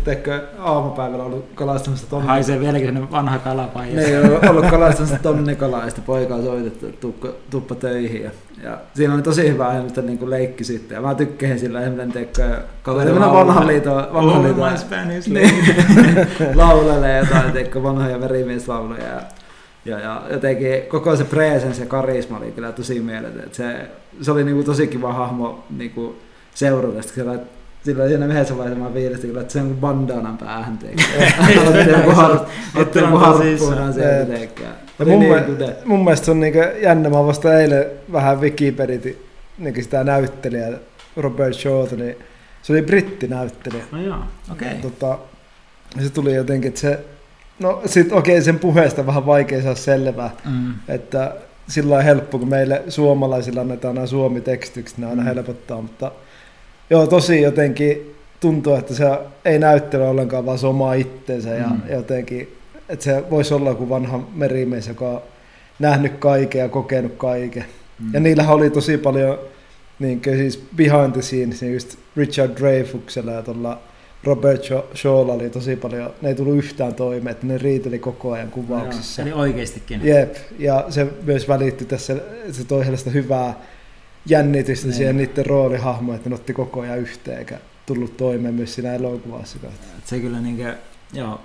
[0.59, 2.27] aamupäivällä ollut kalastamassa tonni.
[2.27, 3.95] Haisee vieläkin semmoinen vanha kalapaija.
[3.95, 7.15] Ne ei ole ollut kalastamassa tonni kalaa ja sitten poika on soitettu,
[7.49, 8.23] tuppa töihin.
[8.23, 8.31] Ja,
[8.65, 10.95] ja, siinä oli tosi hyvä että niin leikki sitten.
[10.95, 13.33] Ja mä tykkäsin sillä semmoinen tekö, kaveri Laulaa.
[13.45, 15.75] vanhan liiton, vanhan Oh, liiton my Spanish niin,
[16.55, 19.03] laulelee jotain tekö, vanhoja verimieslauluja.
[19.03, 19.21] Ja,
[19.85, 23.43] ja, ja jotenkin koko se presence ja karisma oli kyllä tosi mieletön.
[23.43, 23.89] että Se,
[24.21, 26.15] se oli niinku tosi kiva hahmo niinku
[26.53, 27.01] seurata.
[27.01, 27.39] Sitten Sillä,
[27.83, 31.33] sillä siinä yhdessä vaiheessa mä fiilistin kyllä, että se on kuin bandanan päähän tekee.
[31.67, 34.39] Otti joku har- otti joku harppuunan sieltä Jep.
[34.39, 34.67] tekee.
[34.99, 35.75] Ja Oli mun, niin mie- kude.
[35.85, 39.25] mun mielestä se on niinku jännä, mä vasta eilen vähän Wikipediti
[39.57, 40.71] niinku sitä näyttelijää,
[41.17, 42.15] Robert Shawta, niin
[42.61, 43.83] se oli brittinäyttelijä.
[43.91, 44.17] No joo,
[44.51, 44.67] okei.
[44.67, 44.81] Okay.
[44.81, 45.17] Tota,
[45.97, 46.99] ja se tuli jotenkin, että se,
[47.59, 50.73] no sit okei sen puheesta vähän vaikea saada selvää, Mm.
[50.87, 51.35] että
[51.67, 55.25] sillä on helppo, kun meille suomalaisilla annetaan nämä suomi-tekstykset, ne aina Mm.
[55.27, 56.11] helpottaa, mutta
[56.89, 59.05] joo, tosi jotenkin tuntuu, että se
[59.45, 61.81] ei näyttele ollenkaan vaan se oma itsensä ja Mm.
[61.89, 62.54] jotenkin,
[62.89, 65.21] että se voisi olla joku vanha merimies, joka on
[65.79, 67.65] nähnyt kaiken ja kokenut kaiken.
[67.99, 68.13] Mm.
[68.13, 69.39] Ja niillähän oli tosi paljon
[69.99, 73.79] niin siis behind the scenes, niin just Richard Dreyfuksella ja tuolla
[74.23, 78.31] Robert Shaw- Shawlla oli tosi paljon, ne ei tullut yhtään toimeen, että ne riiteli koko
[78.31, 79.21] ajan kuvauksissa.
[79.21, 80.05] Eli oikeastikin.
[80.05, 82.15] Jep, ja se myös välittyi tässä,
[82.51, 83.53] se toi sellaista hyvää
[84.25, 84.95] jännitystä Niin.
[84.97, 89.57] siihen niiden roolihahmoihin, että ne otti koko ajan yhteen eikä tullut toimeen myös siinä elokuvassa.
[90.05, 90.75] Se kyllä niinkö,
[91.13, 91.39] joo.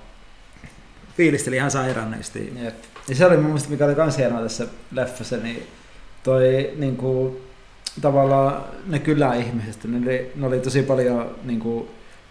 [1.20, 2.38] Fiilisteli ihan sairaan näistä.
[2.38, 2.74] Jep.
[3.09, 5.62] Ja se oli mun mielestä, mikä oli kans hienoa tässä leffassa, niin
[6.22, 7.40] toi niinku,
[8.00, 11.88] tavallaan ne kyläihmiset, ne oli, ne oli tosi paljon niinku,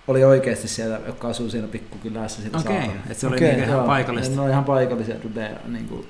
[0.07, 2.93] oli oikeasti siellä, jotka asuu siinä pikkukylässä siinä Okei, saarella.
[3.09, 4.35] että se oli Okei, niinku ihan Joo, paikallista.
[4.35, 5.57] Ne oli ihan paikallisia dudeja.
[5.67, 6.05] Niinku,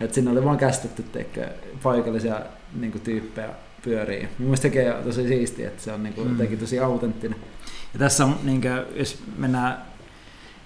[0.00, 1.46] että sinne oli vaan kästetty teikö,
[1.82, 2.40] paikallisia
[2.80, 3.48] niinku, tyyppejä
[3.84, 4.22] pyörii.
[4.22, 6.30] Mun mielestä tekee tosi siistiä, että se on niinku, Mm.
[6.30, 7.38] jotenkin tosi autenttinen.
[7.92, 9.82] Ja tässä on, niin kuin, jos mennään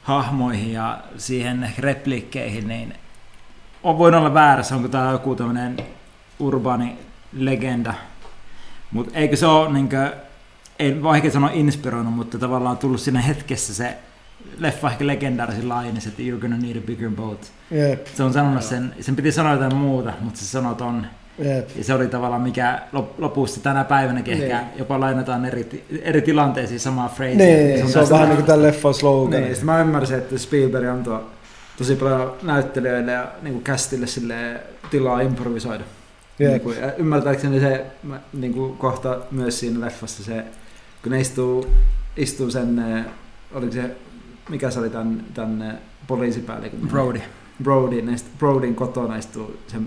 [0.03, 2.95] hahmoihin ja siihen ehkä repliikkeihin, niin
[3.83, 5.77] on voin olla väärässä, onko tämä joku tämmöinen
[6.39, 6.99] urbaani
[7.33, 7.95] legenda.
[8.91, 10.11] Mutta eikö se ole, niin kuin,
[10.79, 13.99] ei vaikea sanoa inspiroinut, mutta tavallaan tullut siinä hetkessä se
[14.59, 17.53] leffa ehkä legendaarisin lainis, että you're gonna need a bigger boat.
[17.71, 21.07] Jep, Se on sanonut sen, sen piti sanoa jotain muuta, mutta se sanoi ton.
[21.39, 21.69] Jep.
[21.77, 24.45] Ja se oli tavallaan mikä lop- lopussa tänä päivänäkin Niin.
[24.45, 27.37] ehkä jopa lainataan eri, eri tilanteisiin samaa phrasea.
[27.37, 29.41] Niin, se on tästä- vähän niin kuin tämän leffan slogan.
[29.43, 31.21] Niin, mä ymmärsin, että Spielberg antoi
[31.79, 35.85] tosi paljon näyttelijöille ja niin castille sille tilaa improvisoida.
[36.39, 36.51] Jep.
[36.51, 37.87] Niin kuin, ja ymmärtääkseni se
[38.33, 40.45] niin kuin kohta myös siinä leffassa se,
[41.03, 41.67] kun ne istuu,
[42.17, 43.05] istuu sen, eh,
[43.55, 43.91] oliko se,
[44.49, 45.75] mikä se oli tämän, tämän eh,
[46.07, 46.81] poliisipäällikön?
[46.89, 47.21] Brody.
[47.63, 49.87] Brody, ne Brodin kotona istuu sen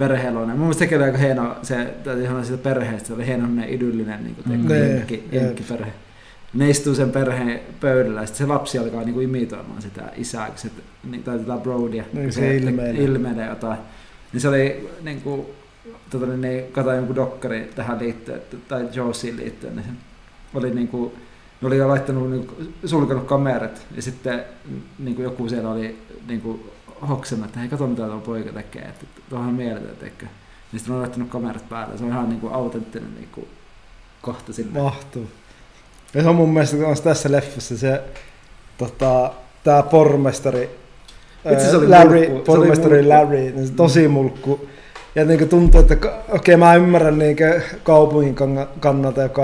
[0.00, 0.56] perheeloinen.
[0.56, 3.68] Mun mielestä sekin oli aika hieno, se, täytyy sanoa siitä perheestä, se oli hieno ne
[3.68, 4.42] idyllinen niin Mm.
[4.44, 5.42] kuin, Nee, jenkki, jep.
[5.42, 5.92] jenkkiperhe.
[6.54, 10.46] Ne istuu sen perheen pöydällä ja sitten se lapsi alkaa niin kuin imitoimaan sitä isää,
[10.46, 10.70] kun se,
[11.10, 13.02] niin, tai tätä Brodia, Niin, kun se ilmeilee.
[13.04, 13.78] ilmeilee jotain.
[14.32, 15.46] Niin se oli niin kuin,
[16.10, 20.88] tota, niin, niin, katsoin jonkun dokkari tähän liittyen, tai Josiin liittyen, niin se oli niin
[20.88, 21.12] kuin,
[21.60, 24.44] ne oli jo laittanut, niin kuin, sulkenut kamerat ja sitten
[24.98, 26.60] niin kuin joku siellä oli niin kuin,
[27.08, 30.28] hoksannut, että hei kato mitä tuo poika tekee, että tuohon on mieletön tekee.
[30.72, 33.46] Niin sitten on laittanut kamerat päälle, se on ihan niin kuin, autenttinen niin kuin,
[34.22, 34.78] kohta sille.
[34.78, 35.30] Mahtuu.
[36.14, 38.02] Ja se on mun mielestä myös tässä leffassa se,
[38.78, 39.32] tota,
[39.64, 40.80] tää pormestari,
[41.52, 43.08] Itse se oli ää, Larry, mulkku, se oli pormestari mulkku.
[43.08, 44.68] Larry, niin se tosi mulkku.
[45.14, 45.96] Ja niin tuntuu, että
[46.28, 47.36] okei mä ymmärrän niin
[47.82, 49.42] kaupungin kann- kannalta, joka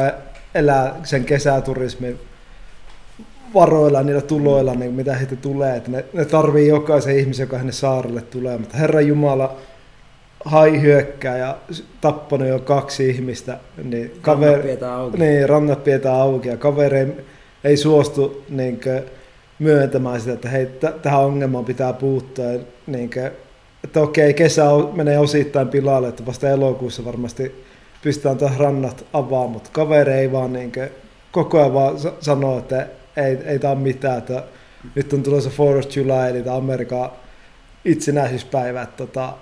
[0.54, 2.18] elää sen kesäturismin
[3.56, 5.76] varoilla, niillä tuloilla, niin mitä heitä tulee.
[5.76, 8.58] Että ne, ne tarvii jokaisen ihmisen, joka sinne saarelle tulee.
[8.58, 9.56] Mutta Herra Jumala
[10.44, 11.56] hai hyökkää ja
[12.00, 13.58] tappanut jo kaksi ihmistä.
[13.84, 14.62] Niin Kaveri.
[14.62, 15.18] Pidetään auki.
[15.18, 17.06] niin, rannat pidetään auki ja kaveri ei,
[17.64, 19.02] ei suostu niin kuin,
[19.58, 22.44] myöntämään sitä, että hei, t- tähän ongelmaan pitää puuttua.
[22.44, 23.30] Ja, niin kuin,
[23.84, 27.64] että okei, kesä menee osittain pilalle, että vasta elokuussa varmasti
[28.02, 30.88] pystytään rannat avaamaan, mutta kaveri ei vaan niin kuin,
[31.32, 34.42] koko ajan vaan sa- sanoo, että ei, ei tämä ole mitään, että
[34.94, 37.10] nyt on tulossa 4th of July, eli tämä Amerikan
[37.84, 39.32] itsenäisyyspäivä, että, tota,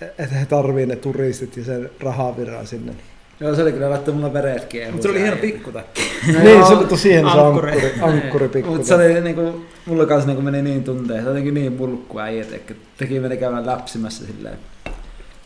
[0.00, 2.92] että he tarvii ne turistit ja sen rahavirran sinne.
[3.40, 4.32] Joo, se oli kyllä laittanut mulla
[4.68, 4.94] kiehuun.
[4.94, 6.02] Mutta se oli hieno pikkutakki.
[6.32, 7.92] No niin, joo, se oli tosi hieno se ankkuri.
[8.00, 8.62] ankkuri.
[8.62, 12.52] Mutta se oli niinku, mulla kanssa niinku meni niin tunteen, se jotenkin niin mulkku äijät,
[12.52, 14.58] että teki meni käymään läpsimässä silleen.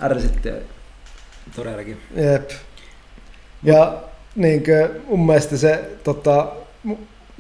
[0.02, 0.48] Ärsytti.
[0.48, 0.54] ja-
[1.56, 1.96] Todellakin.
[2.16, 2.50] Jep.
[3.62, 4.02] Ja
[4.37, 6.52] niin kuin, mun mielestä se, tota,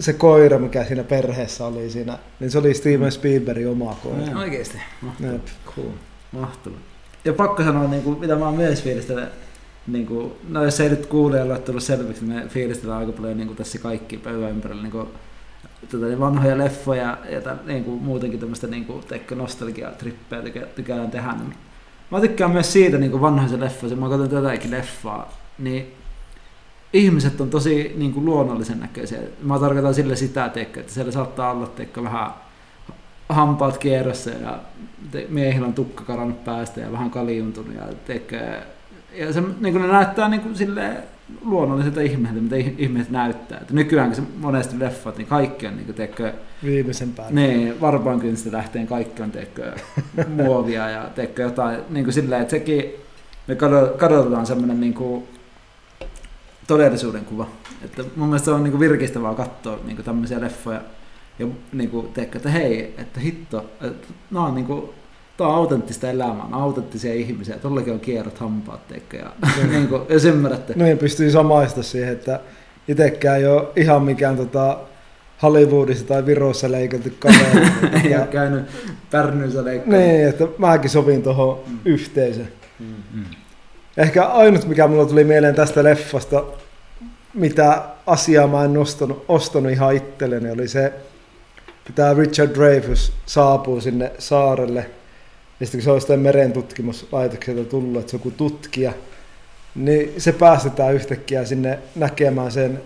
[0.00, 4.32] se koira, mikä siinä perheessä oli siinä, niin se oli Steven Spielbergin oma koira.
[4.32, 4.36] Mm.
[4.36, 4.78] Oikeesti.
[5.00, 5.32] Mahtavaa.
[5.32, 5.46] Jep.
[5.66, 5.88] Cool.
[6.32, 6.78] Mahtavaa.
[7.24, 9.28] Ja pakko sanoa, niin kuin, mitä mä oon myös fiilistellyt,
[9.86, 13.36] niin kuin, no jos ei nyt kuulijalle ole tullut selväksi, niin me fiilistellään aika paljon
[13.36, 15.08] niin kuin tässä kaikki pöydän ympärillä niin kuin,
[15.90, 21.10] tota, niin vanhoja leffoja ja tämän, niin kuin, muutenkin tämmöistä niin kuin, nostalgia-trippejä tykä, tykkään
[21.10, 21.32] tehdä.
[21.32, 21.54] Niin
[22.10, 25.94] mä tykkään myös siitä niin kuin vanhoista leffoista, mä katson tätäkin leffaa, niin
[26.92, 29.18] ihmiset on tosi niin kuin, luonnollisen näköisiä.
[29.42, 32.30] Mä tarkoitan sille sitä, teikö, että siellä saattaa olla teikö, vähän
[33.28, 34.58] hampaat kierrossa ja
[35.10, 38.62] te, miehillä on tukka karannut päästä ja vähän kaljuntunut ja tekee.
[39.14, 40.96] Ja se, niin kuin ne näyttää niin kuin silleen
[41.44, 43.58] luonnolliselta ihmiseltä, mitä ih- ihmiset näyttää.
[43.62, 47.32] Et nykyään kun se monesti leffat, niin kaikki on niin kuin, tekee, Viimeisen päälle.
[47.40, 49.74] niin, varpaankynstä lähteen kaikki on tekee,
[50.28, 52.84] muovia ja tekee jotain niin kuin silleen, että sekin
[53.46, 55.24] me kado- kadotetaan semmoinen niin kuin
[56.70, 57.46] todellisuuden kuva.
[57.84, 60.80] Että mun mielestä se on niin kuin virkistävää katsoa niin kuin tämmöisiä leffoja
[61.38, 64.90] ja niin kuin, teekö, että hei, että hitto, että nämä on niin kuin,
[65.36, 69.32] Tämä on autenttista elämää, on autenttisia ihmisiä, tollakin on kierrot hampaat, teikö, ja
[69.70, 70.74] niin kuin, jos ymmärrätte.
[70.76, 72.40] Niin pystyy samaista siihen, että
[72.88, 74.78] itsekään ei ole ihan mikään tota,
[75.42, 77.66] Hollywoodissa tai Virossa leikelty kaveri.
[78.04, 78.64] Ei ole käynyt
[79.10, 79.98] Pärnyissä leikkaa.
[79.98, 82.48] niin, että mäkin sovin tuohon yhteisöön.
[82.78, 83.24] Mm.
[84.00, 86.44] Ehkä ainut, mikä mulla tuli mieleen tästä leffasta,
[87.34, 90.92] mitä asiaa mä en ostanut, ostanut ihan itselleni, oli se,
[91.94, 94.90] tämä Richard Dreyfuss saapuu sinne saarelle,
[95.60, 98.92] ja sitten kun se on jostain merentutkimuslaitokselta tullut, että se on joku tutkija,
[99.74, 102.80] niin se päästetään yhtäkkiä sinne näkemään sen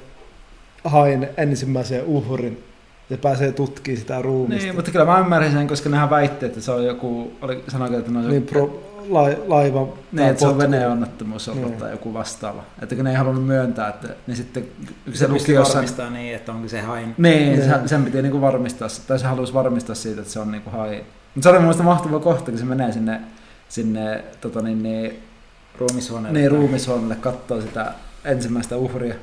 [0.85, 2.65] hain ensimmäisen uhrin
[3.11, 4.65] ja pääsee tutkimaan sitä ruumista.
[4.65, 7.99] Niin, mutta kyllä mä ymmärrän sen, koska nehän väitti, että se on joku, oli, sanoiko,
[7.99, 8.94] että ne on niin joku, pro,
[9.47, 11.79] laiva niin, että se on veneonnettomuus ollut Niin.
[11.79, 12.63] tai joku vastaava.
[12.83, 14.63] Että kun ne ei halunnut myöntää, että niin sitten
[15.05, 15.75] kun se Se luki luki jossain...
[15.75, 17.15] varmistaa niin, että onko se hain.
[17.19, 17.63] Niin, Niin.
[17.65, 20.97] se- sen piti niinku varmistaa, tai se halusi varmistaa siitä, että se on niinku hai.
[21.35, 23.21] Mutta se oli mun mielestä mahtava kohta, kun se menee sinne,
[23.69, 25.19] sinne tota niin, niin,
[25.79, 26.39] Ruumishuoneelle.
[26.39, 27.93] niin ruumishuoneelle katsoo sitä
[28.25, 29.15] ensimmäistä uhria.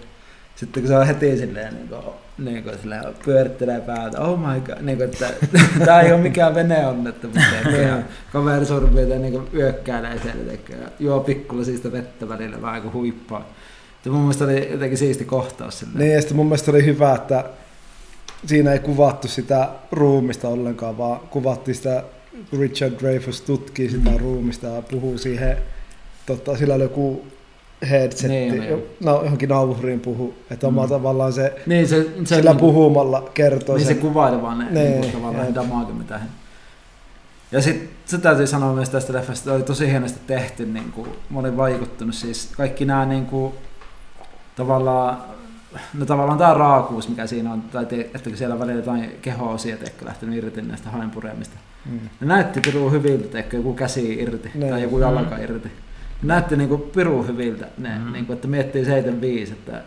[0.62, 2.02] Sitten kun se on heti silleen, niin kuin,
[2.38, 5.30] niin kuin silleen, pyörittelee päätä, oh my god, niin kuin, että
[5.86, 7.88] tämä ei ole mikään veneonnettomuus, Niin.
[7.88, 7.97] ja
[8.34, 13.50] kaveri sormia niin kuin yökkäilee siellä, juo pikkulasista vettä välillä vähän kuin huippaa.
[14.06, 16.00] Ja mun mielestä oli jotenkin siisti kohtaus silleen.
[16.00, 17.45] Niin, ja sitten mun mielestä oli hyvä, että
[18.45, 22.04] siinä ei kuvattu sitä ruumista ollenkaan, vaan kuvattiin sitä,
[22.60, 24.17] Richard Dreyfuss tutkii sitä Mm.
[24.17, 25.58] ruumista ja puhuu siihen,
[26.26, 27.26] tota, sillä oli joku
[27.89, 28.84] headsetti, Niin, niin, niin.
[29.04, 30.76] no, johonkin nauhuriin puhu, että Mm.
[30.89, 34.02] tavallaan se, Niin se, se sillä niin, puhumalla kertoo Niin se sen.
[34.02, 35.56] kuvaili vaan ne Niin, niin, tavallaan jep.
[35.56, 36.26] damage, mitä he...
[37.52, 41.10] Ja sitten se täytyy sanoa myös tästä leffasta, että oli tosi hienosti tehty, niin kuin,
[41.30, 43.54] mä olin vaikuttunut siis kaikki nämä niin kuin,
[44.56, 45.17] tavallaan,
[45.94, 49.78] no tavallaan tämä raakuus, mikä siinä on, tai te, että kun siellä välillä jotain keho-osia
[49.78, 51.56] teikö, lähtenyt irti näistä hainpureemista.
[51.91, 52.00] Mm.
[52.20, 54.70] Ne näytti pirun hyviltä, teikö, joku käsi irti Niin.
[54.70, 55.72] tai joku jalka irti.
[56.23, 58.12] Näytti niinku pirun hyviltä, ne, Mm.
[58.13, 59.81] niinku, että miettii 75, että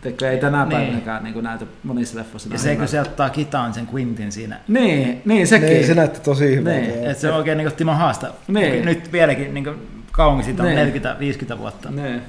[0.00, 0.70] teikö, ei tänä Niin.
[0.78, 2.48] päivänäkään niinku näytä monissa leffoissa.
[2.52, 4.60] Ja se, kun se ottaa kitaan sen Quintin siinä.
[4.68, 5.68] Niin, niin sekin.
[5.68, 6.78] Niin, se näytti tosi hyvältä.
[6.80, 7.06] Niin.
[7.06, 8.30] Että se on oikein niin kuin Timo Haasta.
[8.48, 8.84] Niin.
[8.84, 9.76] Nyt vieläkin niin kuin,
[10.12, 10.78] kauan siitä on Niin.
[10.78, 11.90] 40-50 vuotta.
[11.90, 12.22] Niin.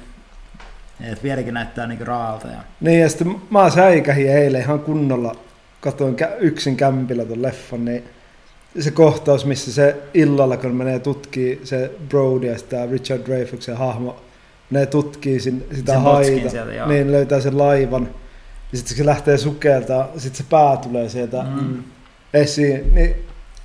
[1.00, 2.48] Et vieläkin näyttää niin kuin raalta.
[2.48, 2.58] Ja...
[2.80, 5.34] Niin ja sitten mä säikähin eilen ihan kunnolla,
[5.80, 8.04] katoin kä- yksin kämpillä ton leffan, niin
[8.80, 14.16] se kohtaus, missä se illalla, kun menee tutkii se Brody ja sitä Richard Dreyfuxen hahmo,
[14.70, 16.88] ne tutkii sin, sitä Sen haita, sieltä, joo.
[16.88, 18.08] niin löytää sen laivan,
[18.72, 21.82] ja sitten se lähtee sukeltaa, sitten se pää tulee sieltä mm.
[22.34, 23.14] Esiin, niin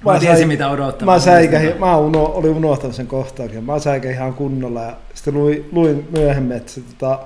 [0.05, 1.05] Mä, mä tiesin mitä odottaa.
[1.05, 3.63] Mä säikähin, mä uno, olin unohtanut sen kohtauksen.
[3.63, 7.19] Mä säikähin ihan kunnolla ja sitten luin, luin myöhemmin, että se tota,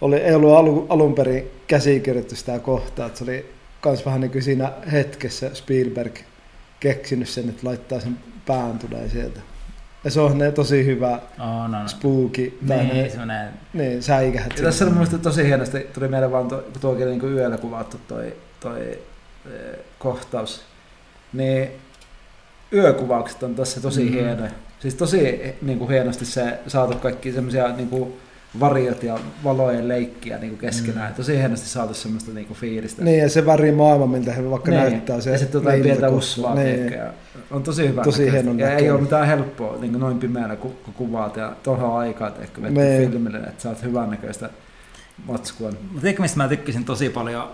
[0.00, 3.06] oli, ei ollut alu, alun perin käsikirjoittu sitä kohtaa.
[3.06, 6.16] Että se oli kans vähän niin kuin siinä hetkessä Spielberg
[6.80, 9.40] keksinyt sen, että laittaa sen pään tulee sieltä.
[10.04, 11.88] Ja se on ne tosi hyvä Oh, no, no.
[11.88, 14.56] spooky, tai Niin, ne, semmoinen niin, säikähät.
[14.56, 18.00] Ja tässä oli mun mielestä tosi hienosti, tuli mieleen vaan, kun tuokin niin yöllä kuvattu
[18.08, 18.90] toi, toi
[19.46, 20.62] eh, kohtaus,
[21.32, 21.68] niin
[22.72, 24.14] yökuvaukset on tässä tosi Mhm.
[24.14, 24.20] mm.
[24.20, 24.50] hienoja.
[24.80, 28.14] Siis tosi niin kuin hienosti se saatu kaikki semmoisia niin kuin
[28.60, 31.10] varjot ja valojen leikkiä niin kuin keskenään.
[31.10, 31.14] Mm.
[31.16, 33.04] Tosi hienosti saatu semmoista niin kuin fiilistä.
[33.04, 34.80] Niin, ja se väri maailma, miltä he vaikka Niin.
[34.80, 35.20] näyttää.
[35.20, 36.54] Se ja sitten jotain niiltä pientä usvaa.
[36.54, 36.94] Niin.
[37.50, 38.02] On tosi hyvä.
[38.02, 41.52] Tosi hienon Ja ei ole mitään helppoa niin kuin noin pimeällä, kun, kun kuvaat ja
[41.62, 43.10] tuohon aikaa ehkä vettä Niin.
[43.10, 44.50] filmille, että saat hyvän näköistä
[45.26, 45.70] matskua.
[45.70, 47.48] Mutta tiedätkö, mistä mä tykkäsin tosi paljon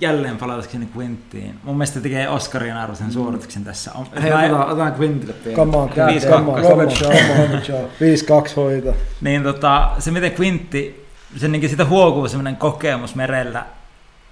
[0.00, 1.54] jälleen palatakseni Quinttiin?
[1.62, 3.12] Mun mielestä se tekee Oscarin arvoisen Mm.
[3.12, 3.90] suorituksen tässä.
[3.94, 5.56] On, Hei, mä- otetaan, otetaan Quintille pieni.
[5.56, 6.62] Come on, come on.
[6.70, 7.84] Robert Shaw, Robert Shaw.
[8.00, 8.96] 5-2 hoito.
[9.20, 13.66] Niin tota, se miten Quintti, se niin sitä huokuu semmoinen kokemus merellä.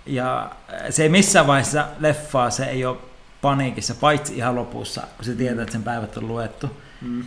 [0.07, 0.51] Ja
[0.91, 2.97] se ei missään vaiheessa leffaa, se ei ole
[3.43, 6.71] paniikissa, paitsi ihan lopussa, kun se tietää, että sen päivät on luettu.
[7.01, 7.25] Mm.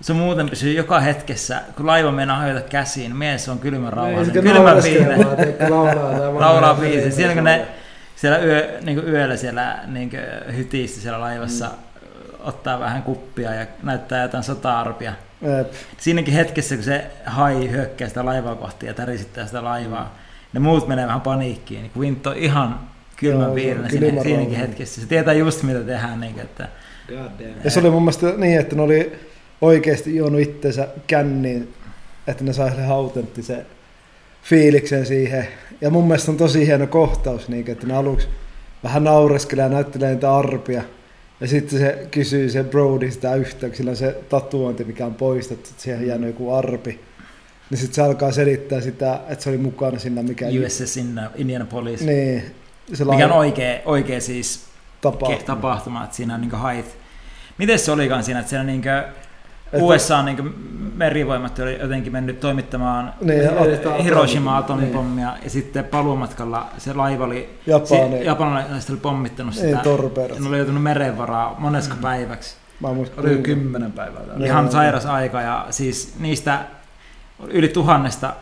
[0.00, 5.18] Se muuten pysyy joka hetkessä, kun laiva meinaa hajota käsiin, mies on kylmän naureskele viileä.
[5.18, 7.10] vaan, teekö, laulaa tai Laulaa biisi.
[7.10, 7.66] Siellä kun ne
[8.16, 10.22] siellä yö, niin kuin yöllä siellä niin kuin
[10.56, 11.72] hytisti siellä laivassa mm.
[12.40, 15.12] ottaa vähän kuppia ja näyttää jotain sota-arpia.
[15.42, 15.72] Jep.
[15.98, 20.14] Siinäkin hetkessä, kun se hai hyökkää sitä laivaa kohti ja tärisittää sitä laivaa,
[20.52, 21.82] ne muut menee vähän paniikkiin.
[21.82, 22.80] Niin Quint on ihan
[23.16, 25.00] kylmän kylmä siinä, siinäkin hetkessä.
[25.00, 26.20] Se tietää just mitä tehdään.
[26.20, 26.68] Niin kuin, että,
[27.08, 27.60] God damn.
[27.64, 29.29] Ja se oli mun mielestä niin, että ne oli
[29.60, 31.74] oikeasti juonut itsensä känniin,
[32.26, 33.66] että ne sai ihan autenttisen
[34.42, 35.48] fiiliksen siihen.
[35.80, 38.28] Ja mun mielestä on tosi hieno kohtaus, niin, että ne aluksi
[38.84, 40.82] vähän naureskelee ja näyttelee niitä arpia.
[41.40, 45.14] Ja sitten se kysyy se Brody sitä yhtä, kun sillä on se tatuointi, mikä on
[45.14, 47.00] poistettu, että siihen on jäänyt joku arpi.
[47.70, 50.46] Niin sitten se alkaa selittää sitä, että se oli mukana siinä, mikä...
[50.66, 50.96] USS
[51.36, 52.42] Indianapolis, Niin,
[52.94, 54.64] se mikä on oikea, oikea siis
[55.00, 55.46] tapahtuma.
[55.46, 56.96] tapahtuma, että siinä on niin hait.
[57.58, 58.82] Miten se olikaan siinä, että siellä niin
[59.72, 60.54] USA niin
[60.96, 64.58] merivoimat oli jotenkin mennyt toimittamaan Niin, Niin, tää- Hiroshima Niin.
[64.64, 69.78] atomipommia ja sitten paluumatkalla se laiva oli, Japani, si- japanilaiset oli pommittanut niin, sitä.
[69.82, 70.36] torperat.
[70.36, 72.00] Ja ne oli joutunut merenvaraa monesko Mm.
[72.00, 72.56] päiväksi.
[72.80, 74.46] Mä Oli jo kymmenen päivää täällä.
[74.46, 76.58] Ihan sairas aika ja siis niistä
[77.48, 78.32] yli tuhannesta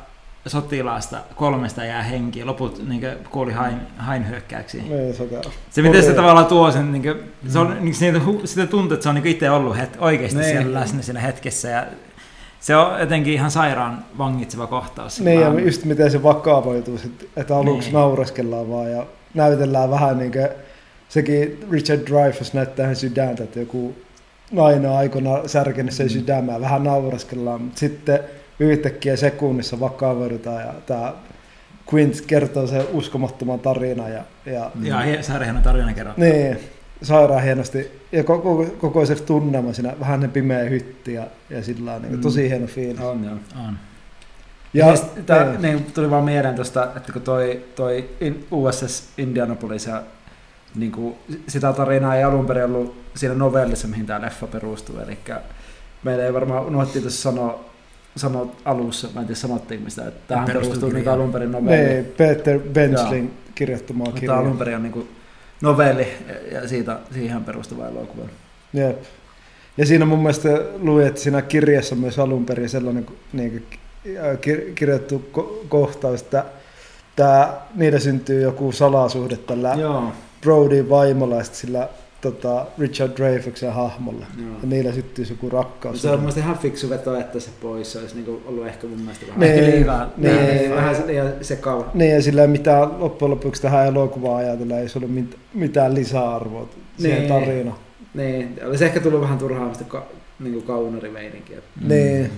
[0.48, 4.88] sotilaasta kolmesta jää henkiä, loput niin kuoli hain, hain hyökkäyksiin.
[4.88, 5.14] Niin,
[5.70, 7.14] se miten se tavallaan tuo sen, niin kuin,
[7.48, 10.38] se on, niin, siitä, hu- sitä tuntuu, että se on niin itse ollut het, oikeasti
[10.38, 10.50] Niin.
[10.50, 11.86] siellä läsnä siinä hetkessä ja
[12.60, 15.20] se on jotenkin ihan sairaan vangitseva kohtaus.
[15.20, 16.98] Niin, ja Vaan- just miten se vakavoituu,
[17.36, 17.94] että aluksi Niin.
[17.94, 20.48] naureskellaan vaan ja näytellään vähän niin kuin,
[21.08, 23.94] sekin Richard Dreyfuss näyttää ihan sydäntä, että joku
[24.52, 26.10] nainen aikana särkenyt sen Mm.
[26.10, 28.20] sydämään, vähän nauraskellaan, mutta sitten
[28.60, 31.14] yhtäkkiä sekunnissa vakavoidutaan ja tämä
[31.94, 36.14] Quint kertoo sen uskomattoman tarinan ja, ja Ja sairaan tarina kerran.
[36.16, 36.58] niin,
[37.02, 41.94] sairaan hienosti ja koko, koko se tunnelma siinä, vähän ne pimeä hytti ja, ja sillä
[41.94, 42.20] on niin Mm.
[42.20, 43.00] tosi hieno fiilis.
[43.00, 43.34] On, joo.
[43.66, 43.78] On.
[44.74, 45.62] Ja, Ja, siis tää, niin.
[45.62, 50.02] niin, tuli vaan mieleen tuosta, että kun toi, toi in, USS Indianapolis ja
[50.74, 51.14] niin kuin,
[51.48, 54.98] sitä tarinaa ei alun perin ollut siinä novellissa, mihin tämä leffa perustuu.
[55.00, 55.18] Eli
[56.02, 57.64] meillä ei varmaan unohdettiin tuossa sanoa,
[58.16, 61.52] sanoa alussa, mä en tiedä sanottiinko me sitä, että tämähän Perustuu perustuu niin alun perin
[61.52, 61.88] novelliin.
[61.88, 64.38] niin, Peter Benslin kirjoittamaa kirjaa.
[64.38, 65.08] alun perin on niin kuin
[65.62, 66.08] novelli
[66.52, 68.22] ja- siitä, siihen perustuva elokuva.
[68.72, 68.98] Jep.
[69.76, 73.64] Ja siinä mun mielestä luin, että siinä kirjassa on myös alun perin sellainen niin kuin,
[74.34, 76.44] kir- kirjoittu ko- kohtaus, että
[77.16, 80.12] tää, niillä syntyy joku salasuhde tällä Joo.
[80.40, 81.88] Brodyn vaimolla sillä
[82.20, 84.26] tota, Richard Dreyfusen hahmolla.
[84.38, 84.48] joo.
[84.62, 86.02] Ja niillä syttyy joku rakkaus.
[86.02, 87.92] Se on mun mielestä ihan fiksu veto, että se pois.
[87.92, 89.40] Se olisi niinku ollut ehkä mun mielestä vähän...
[89.40, 90.10] Niin, Ehkä liikaa.
[90.16, 90.70] niin.
[90.74, 91.86] Vähän se- liian sekava.
[91.94, 95.94] Niin, ja sillä ei mitään loppujen lopuksi tähän elokuvaan ajatella, ei se ollut mit- mitään
[95.94, 97.28] lisäarvoa siihen Niin.
[97.28, 97.78] tarinaan.
[98.14, 100.06] Niin, olisi ehkä tullut vähän turhaa sitä ka,
[100.40, 101.58] niin kaunari-meininkiä.
[101.88, 102.30] Niin.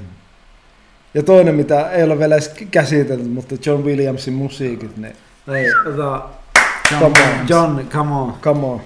[1.15, 5.13] Ja toinen, mitä ei ole vielä edes käsitelty, mutta John Williamsin musiikit, niin
[5.55, 6.23] Ei, ota,
[6.91, 7.49] John, Come on.
[7.49, 8.35] John, come on.
[8.43, 8.81] come on.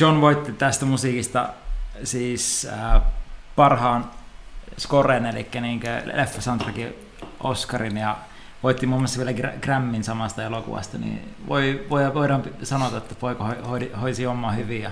[0.00, 1.48] John voitti tästä musiikista
[2.04, 3.02] siis äh,
[3.56, 4.10] parhaan
[4.78, 6.94] scoren, eli niin leffa soundtrackin
[7.40, 8.16] Oscarin ja
[8.62, 13.44] voitti muun muassa vielä Gra- Grammin samasta elokuvasta, niin voi, voi, voidaan sanoa, että poika
[13.44, 14.82] hoi- hoidi, hoisi omaa hyvin.
[14.82, 14.90] Ja,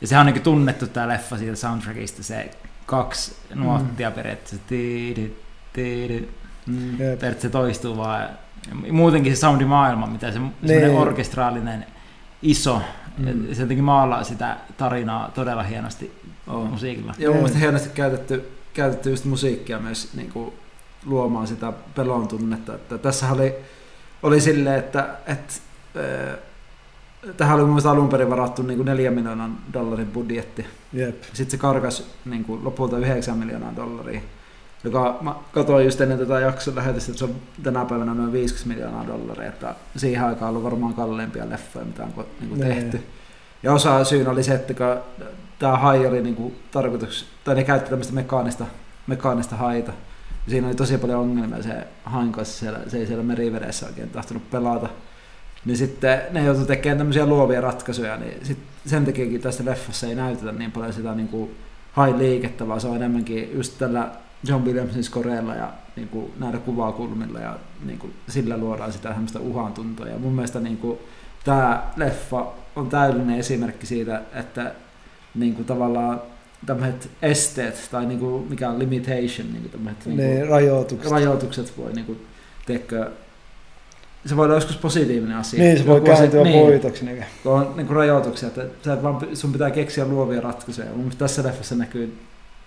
[0.00, 2.50] ja sehän on niin tunnettu tämä leffa siitä soundtrackista, se
[2.86, 4.14] kaksi nuottia mm.
[4.14, 4.56] periaatteessa.
[4.68, 5.30] Tiidi,
[5.72, 6.28] tiidi,
[6.66, 6.96] Mm.
[6.98, 8.22] Periaatteessa se toistuu vaan.
[8.86, 10.90] Ja Muutenkin se soundimaailma, mitä se niin.
[10.90, 11.86] orkestraalinen
[12.42, 12.82] iso,
[13.18, 13.54] Mm.
[13.54, 16.12] se jotenkin maalaa sitä tarinaa todella hienosti
[16.46, 16.66] On.
[16.66, 17.14] musiikilla.
[17.18, 17.36] Ja mun Niin.
[17.36, 20.52] mielestä hienosti käytetty, käytetty just musiikkia myös niin kuin,
[21.06, 22.74] luomaan sitä pelon tunnetta.
[22.74, 23.54] Että tässä oli,
[24.22, 25.54] oli silleen, että, että
[25.96, 26.38] äh,
[27.36, 30.66] tähän oli mun mielestä alun perin varattu niin kuin 4 miljoonan dollarin budjetti.
[30.92, 31.22] Jep.
[31.22, 34.20] Sitten se karkas niin kuin, lopulta 9 miljoonaa dollaria,
[34.86, 38.68] joka mä katsoin just ennen tätä jakson lähetystä, että se on tänä päivänä noin 50
[38.68, 42.60] miljoonaa dollaria, että siihen aikaan on ollut varmaan kalleimpia leffoja, mitä on ko- niin kuin
[42.60, 43.02] tehty.
[43.62, 45.02] Ja osa syynä oli se, että
[45.58, 48.66] tämä hai oli niin kuin tarkoitus, tai ne käytti tämmöistä mekaanista,
[49.06, 49.92] mekaanista haita.
[50.46, 54.10] Ja siinä oli tosi paljon ongelmia se hain kanssa, siellä, se ei siellä merivedessä oikein
[54.10, 54.88] tahtonut pelata.
[55.64, 60.14] Niin sitten ne joutui tekemään tämmöisiä luovia ratkaisuja, niin sit sen takiakin tässä leffassa ei
[60.14, 61.50] näytetä niin paljon sitä niin kuin
[61.92, 64.10] hain liikettä, vaan se on enemmänkin just tällä
[64.44, 69.40] John Williamsin skoreella ja niin kuin näillä kuvakulmilla ja niin kuin sillä luodaan sitä semmoista
[69.40, 70.08] uhan tuntoa.
[70.08, 70.98] Ja mun mielestä niin kuin
[71.44, 72.46] tämä leffa
[72.76, 74.72] on täydellinen esimerkki siitä, että
[75.34, 76.22] niin kuin tavallaan
[76.66, 81.12] tämmöiset esteet tai niin kuin mikä on limitation, niin kuin tämmöiset niin Ne kuin rajoitukset.
[81.12, 82.26] rajoitukset voi niin kuin,
[82.66, 83.10] teekö,
[84.26, 85.62] se voi olla joskus positiivinen asia.
[85.62, 87.04] Niin, se voi Joku kääntyä niin, voitoksi.
[87.04, 87.24] Niin.
[87.42, 90.86] kun on niin kuin rajoituksia, että sä vaan, sun pitää keksiä luovia ratkaisuja.
[90.86, 92.18] Mun mielestä tässä leffassa näkyy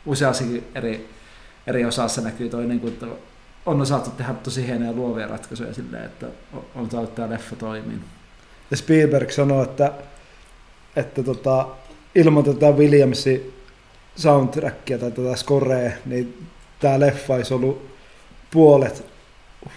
[0.05, 1.09] useassakin eri,
[1.69, 3.05] eri osassa näkyy toi, niin kuin, että
[3.65, 6.27] on osattu tehdä tosi hienoja luovia ratkaisuja silleen, että
[6.75, 7.97] on- saatu tämä leffa toimii.
[8.71, 9.91] Ja Spielberg sanoi, että,
[10.95, 11.67] että tota,
[12.15, 13.53] ilman tätä Williamsin
[14.15, 16.45] soundtrackia tai tätä scorea, niin
[16.79, 17.89] tämä leffa olisi ollut
[18.51, 19.05] puolet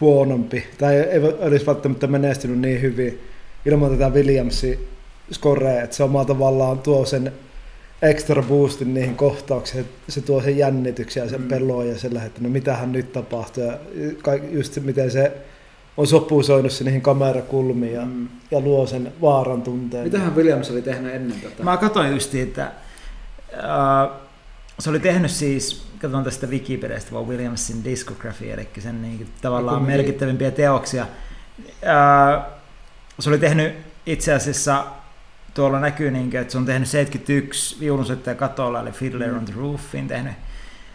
[0.00, 0.66] huonompi.
[0.78, 3.20] Tai ei olisi välttämättä menestynyt niin hyvin
[3.66, 4.88] ilman tätä Williamsin
[5.32, 5.82] scorea.
[5.82, 7.32] Että se oma tavallaan tuo sen
[8.02, 9.80] extra boostin niihin kohtauksiin.
[9.80, 11.48] että Se tuo sen jännityksen ja sen Mm.
[11.48, 13.64] pelon ja sillä, että no mitähän nyt tapahtuu.
[13.64, 13.78] Ja
[14.52, 15.32] just se, miten se
[15.96, 18.28] on sopusoinut se niihin kamerakulmiin ja, Mm.
[18.50, 20.04] ja luo sen vaaran tunteen.
[20.04, 21.62] Mitähän Williams oli tehnyt ennen tätä?
[21.62, 22.62] Mä katsoin just että
[23.54, 24.10] äh,
[24.78, 29.86] se oli tehnyt siis, katsotaan tästä Wikipediasta, vaan Williamsin discography, eli sen niin, tavallaan Joku-
[29.86, 31.06] merkittävimpiä teoksia.
[31.86, 32.42] Äh,
[33.20, 33.74] se oli tehnyt
[34.06, 34.84] itse asiassa,
[35.54, 39.54] tuolla näkyy, niin, kuin, että se on tehnyt 71 viulunsoittaja katolla, eli Fiddler on the
[39.56, 40.32] Roofin tehnyt.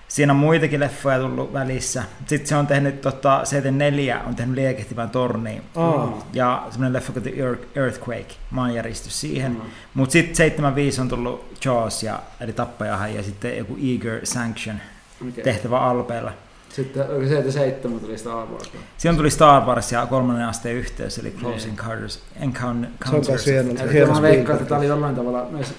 [0.08, 2.04] Siinä on muitakin leffoja tullut välissä.
[2.26, 5.62] Sitten se on tehnyt, tota, 74 on tehnyt liekehtivän torniin.
[5.76, 7.34] Aa, Ja semmoinen leffa kuin The
[7.76, 9.52] Earthquake, maanjäristys siihen.
[9.52, 9.62] Mm.
[9.94, 14.78] Mutta sitten 75 on tullut Jaws, ja, eli Tappajahan, ja sitten joku Eager Sanction
[15.22, 15.44] Okay.
[15.44, 16.34] tehtävä Alpeella.
[16.70, 18.80] Sitten oliko 77 tuli sitä Arwarsia?
[18.98, 21.80] Siinä tuli Star Wars ja kolmannen asteen yhteys, eli Close Niin.
[21.80, 22.24] Encounters.
[22.42, 24.14] Encounter, se on taas hieno.
[24.14, 25.74] Mä veikkaan, että tämä oli jollain tavalla myös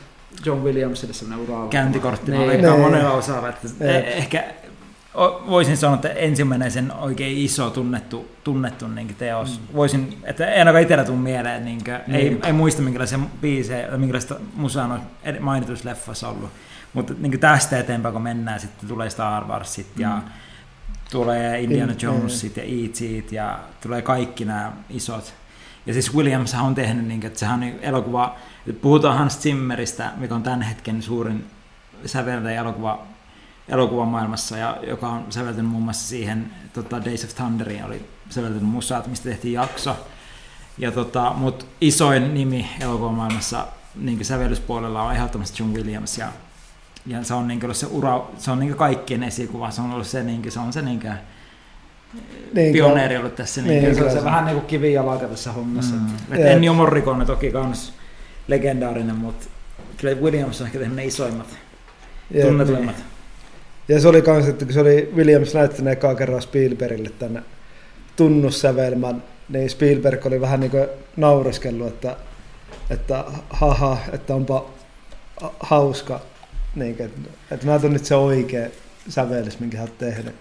[0.44, 2.30] John Williamsille sellainen ura käyntikortti.
[2.30, 2.40] Niin.
[2.40, 2.80] Niin, aika Niin.
[2.80, 3.48] monella osalla.
[3.48, 4.04] Että Jep.
[4.06, 4.44] ehkä
[5.50, 9.60] voisin sanoa, että ensimmäinen sen oikein iso tunnettu, tunnettu niin teos.
[9.60, 9.76] Mm.
[9.76, 12.14] Voisin, että ei ainakaan itsellä tule mieleen, niin kuin, mm.
[12.14, 15.00] ei, ei, muista minkälaisia biisejä tai minkälaista musaa on
[15.40, 16.50] mainituissa leffassa ollut.
[16.92, 20.22] Mutta niin tästä eteenpäin, kun mennään, sitten tulee Star Warsit ja mm.
[21.10, 23.32] Tulee Indiana Jonesit ja E.T.
[23.32, 25.34] ja tulee kaikki nämä isot.
[25.86, 28.36] Ja siis Williams on tehnyt, niin, että sehän on elokuva,
[28.80, 31.46] puhutaan Hans Zimmeristä, mikä on tämän hetken suurin
[32.06, 33.06] säveltäjä elokuva
[33.68, 38.62] elokuvan maailmassa, ja joka on säveltänyt muun muassa siihen tota Days of Thunderiin, oli säveltänyt
[38.62, 39.96] musaat, mistä tehtiin jakso.
[40.78, 46.28] Ja tota, mutta isoin nimi elokuvan maailmassa niin sävellyspuolella on ehdottomasti John Williams, ja,
[47.08, 50.06] ja se on, niin ollut se ura, se on niin kaikkien esikuva, se on ollut
[50.06, 51.00] se, niin se on se niin
[52.52, 53.62] niin, pioneeri ollut tässä.
[53.62, 55.94] Niin, niin, se on se, vähän niin kuin kivijalka tässä hommassa.
[55.94, 56.34] Mm.
[56.34, 57.92] Et Ennio Morricone toki kans
[58.48, 59.46] legendaarinen, mutta
[59.96, 61.58] kyllä Williams on ehkä tehnyt ne isoimmat,
[62.42, 62.96] tunnetuimmat.
[62.96, 63.06] Niin.
[63.88, 67.42] Ja se oli kans, että kun se oli Williams näyttänyt ekaa kerran Spielbergille tänne
[68.16, 70.86] tunnussävelmän, niin Spielberg oli vähän niin kuin
[71.16, 72.16] nauraskellut, että,
[72.90, 74.66] että haha, että onpa
[75.60, 76.20] hauska,
[76.78, 78.66] niin että, että näet on nyt se oikea
[79.08, 80.34] sävellys, minkä hän on tehnyt.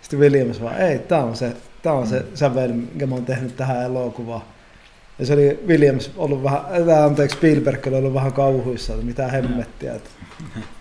[0.00, 2.26] Sitten Williams vaan, ei, tämä on se, tää on se mm.
[2.34, 4.42] sävel, minkä mä oon tehnyt tähän elokuvaan.
[5.18, 6.64] Ja se oli Williams ollut vähän,
[7.04, 9.94] anteeksi, Spielberg oli ollut vähän kauhuissa, että mitä hemmettiä.
[9.94, 10.10] Että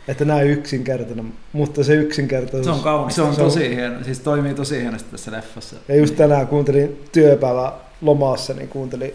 [0.07, 2.65] että näin yksinkertainen, mutta se yksinkertaisuus...
[2.65, 3.15] Se on kaunis.
[3.15, 5.75] Se on tosi hieno, siis toimii tosi hienosti tässä leffassa.
[5.87, 9.13] Ja just tänään kuuntelin työpäivä lomassa, niin kuuntelin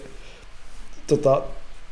[1.07, 1.43] tota,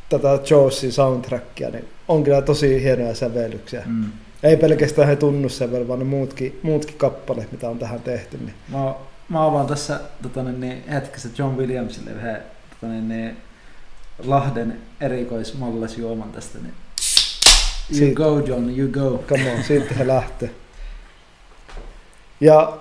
[0.09, 3.83] tätä Joesin soundtrackia, niin on kyllä tosi hienoja sävellyksiä.
[3.85, 4.05] Mm.
[4.43, 8.37] Ei pelkästään he tunnussävel, vaan ne muutkin, muutkin kappaleet, mitä on tähän tehty.
[8.37, 8.53] Niin.
[8.71, 8.93] Mä,
[9.29, 13.37] mä avaan tässä tota, niin, niin hetkessä John Williamsille yhden tota, niin, niin,
[14.25, 16.73] Lahden erikoismallasjuoman tästä, niin
[17.89, 19.23] You Siit, go John, you go.
[19.27, 20.49] Come on, siitä he lähtee.
[22.39, 22.77] Ja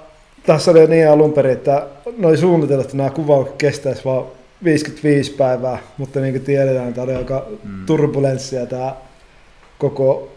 [0.47, 1.87] tässä oli niin alun perin, että
[2.18, 4.25] noin suunnitellut, että nämä kuvaukset kestäisi vain
[4.64, 7.87] 55 päivää, mutta niin kuin tiedetään, tämä oli aika mm.
[7.87, 8.97] turbulenssia tämä
[9.79, 10.33] koko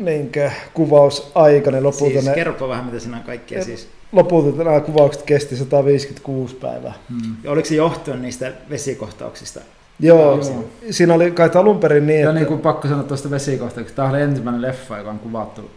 [0.00, 1.70] niin kuin, kuvausaika.
[1.70, 3.88] Niin lopulta siis ne, kerropa vähän, mitä siinä on kaikkea siis.
[4.12, 6.94] Lopulta nämä kuvaukset kesti 156 päivää.
[7.08, 7.36] Mm.
[7.44, 9.60] Ja oliko se johtuen niistä vesikohtauksista?
[10.00, 10.64] Joo, joo.
[10.90, 12.40] siinä oli kai alun perin niin, ja että...
[12.40, 15.70] niin kuin pakko sanoa tuosta vesikohtauksesta, tämä oli ensimmäinen leffa, joka on kuvattu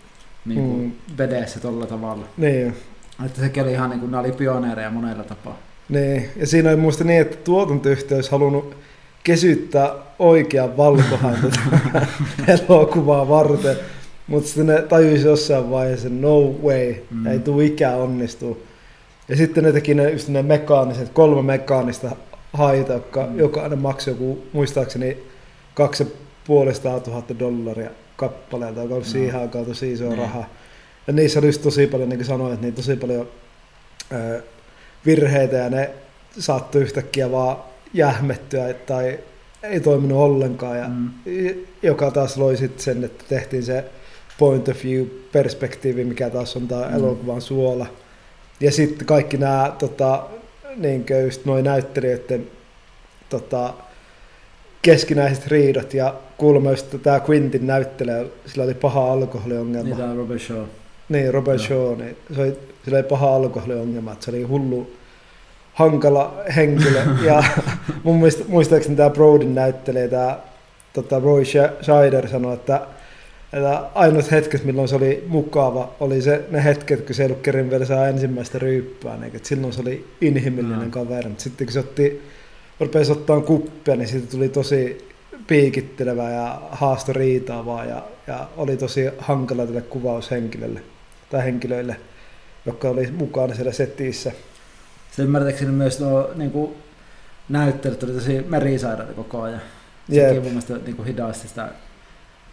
[0.45, 1.17] niin kuin mm.
[1.17, 2.25] vedessä tuolla tavalla.
[2.37, 2.75] Niin.
[3.25, 5.57] Että sekin oli ihan niin kuin, ne oli pioneereja monella tapaa.
[5.89, 8.75] Niin, ja siinä oli muista niin, että tuotantoyhtiö olisi halunnut
[9.29, 12.07] kesyttää oikean valkohan tätä
[12.67, 13.77] elokuvaa varten,
[14.27, 17.27] mutta sitten ne tajuisi jossain vaiheessa, no way, mm.
[17.27, 18.57] ei tule ikään onnistua.
[19.27, 22.15] Ja sitten ne teki ne, just ne mekaaniset, kolme mekaanista
[22.53, 23.39] haita, jotka mm.
[23.39, 25.17] jokainen maksoi joku, muistaakseni,
[25.73, 26.15] kaksi
[26.47, 29.09] puolestaan tuhatta dollaria kappaleelta, joka oli no.
[29.09, 30.17] siihen aikaan tosi iso mm.
[30.17, 30.43] raha.
[31.07, 33.27] Ja niissä oli just tosi paljon, niin kuin sanoin, että niin tosi paljon
[34.11, 34.43] ö,
[35.05, 35.89] virheitä ja ne
[36.39, 39.19] saattoi yhtäkkiä vaan jähmettyä tai
[39.63, 40.77] ei toiminut ollenkaan.
[40.77, 41.09] Ja mm.
[41.83, 43.85] Joka taas loi sitten sen, että tehtiin se
[44.37, 46.95] point of view perspektiivi, mikä taas on tämä mm.
[46.95, 47.87] elokuvan suola.
[48.59, 50.25] Ja sitten kaikki nämä tota,
[50.75, 52.47] niin just noin näyttelijöiden
[53.29, 53.73] tota,
[54.81, 59.89] keskinäiset riidot ja kuulemma just tämä Quintin näyttelijä, sillä oli paha alkoholiongelma.
[59.89, 60.63] Niin tämä Robert Shaw.
[61.09, 64.91] Niin, Robert Shaw, niin se oli, sillä oli paha alkoholiongelma, että se oli hullu
[65.79, 67.01] hankala henkilö.
[67.27, 67.43] ja
[68.03, 70.39] mun muist, muistaakseni tämä Brodin näyttelijä, tämä
[70.93, 71.43] tota, Roy
[71.81, 72.81] Scheider sanoi, että
[73.53, 77.41] että ainut hetket, milloin se oli mukava, oli se, ne hetket, kun se ei ollut
[77.41, 79.17] kerin vielä saa ensimmäistä ryyppää.
[79.17, 80.91] Niin, että silloin se oli inhimillinen mm.
[80.91, 81.29] kaveri.
[81.29, 82.21] Mutta sitten kun se otti,
[82.79, 85.07] rupesi ottaa kuppia, niin siitä tuli tosi
[85.47, 90.81] piikittelevä ja haasto riitaavaa ja, ja oli tosi hankala tälle kuvaushenkilölle
[91.29, 91.95] tai henkilöille,
[92.65, 94.31] jotka oli mukana siellä setissä.
[95.11, 96.75] Se ymmärtääkseni myös nuo niin kuin
[97.49, 99.61] näyttelyt oli tosi merisairaita koko ajan.
[100.09, 101.71] Sekin mun mielestä niin kuin hidasti sitä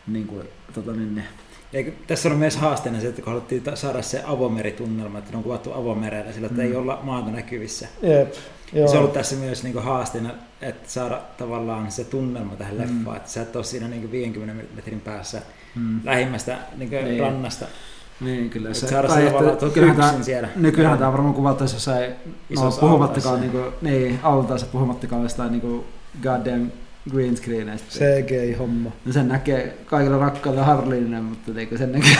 [0.06, 1.26] niin kuin, tota, niin, niin.
[1.72, 5.42] Ja tässä on myös haasteena se, että kun haluttiin saada se avomeritunnelma, että ne on
[5.42, 6.68] kuvattu avomerellä, sillä että mm.
[6.68, 7.88] ei olla maata näkyvissä.
[8.02, 8.34] Jep.
[8.72, 8.88] Joo.
[8.88, 12.80] Se on ollut tässä myös niin haasteena, että saada tavallaan se tunnelma tähän mm.
[12.80, 15.42] leffaan, että sä et ole siinä niin 50 metrin päässä
[15.74, 16.00] mm.
[16.04, 17.20] lähimmästä niin niin.
[17.20, 17.66] rannasta.
[18.20, 18.74] Niin, kyllä.
[18.74, 20.48] Se, saada se tavallaan, että yksin siellä.
[20.56, 22.12] Nykyään tämä varmaan kuvattaisiin jossain,
[22.56, 25.84] no, puhumattakaan, niin, kuin, niin altaassa puhumattakaan jostain niin kuin
[26.22, 26.72] goddamn
[27.10, 27.88] green screeneistä.
[27.88, 28.90] CGI-homma.
[29.04, 32.16] No sen näkee kaikilla rakkailla Harlinen, mutta eikö sen näkee,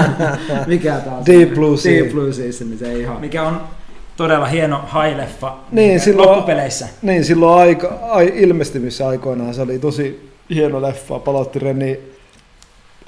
[0.66, 1.92] mikä taas Deep Blue Sea.
[1.92, 3.20] Deep Blue Sea, niin se ei ihan.
[3.20, 3.60] Mikä on
[4.16, 6.88] todella hieno high-leffa niin, silloin, loppupeleissä.
[7.02, 11.18] Niin, silloin aika, ai, ilmestymissä aikoinaan se oli tosi hieno leffa.
[11.18, 12.00] Palautti Reni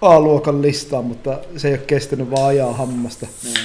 [0.02, 3.26] A-luokan listaan, mutta se ei ole kestänyt vaan ajaa hammasta.
[3.44, 3.56] Niin.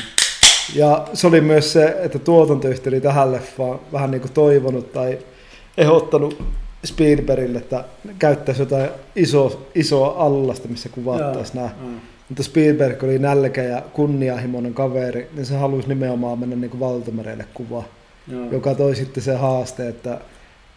[0.76, 5.20] Ja se oli myös se, että tuotantoyhtiö oli tähän leffaan vähän niin kuin toivonut tai
[5.78, 6.44] ehdottanut
[6.86, 7.84] Spielbergille, että
[8.20, 11.70] käyttäisi jotain iso, isoa allasta, missä kuvattaisiin nämä.
[11.82, 12.00] Mm.
[12.30, 17.46] Mutta Spielberg oli nälkä ja kunnianhimoinen kaveri, niin se halusi nimenomaan mennä niin kuin valtamerelle
[17.54, 17.84] kuvaa,
[18.32, 18.52] Joo.
[18.52, 20.22] joka toi sitten se haaste, että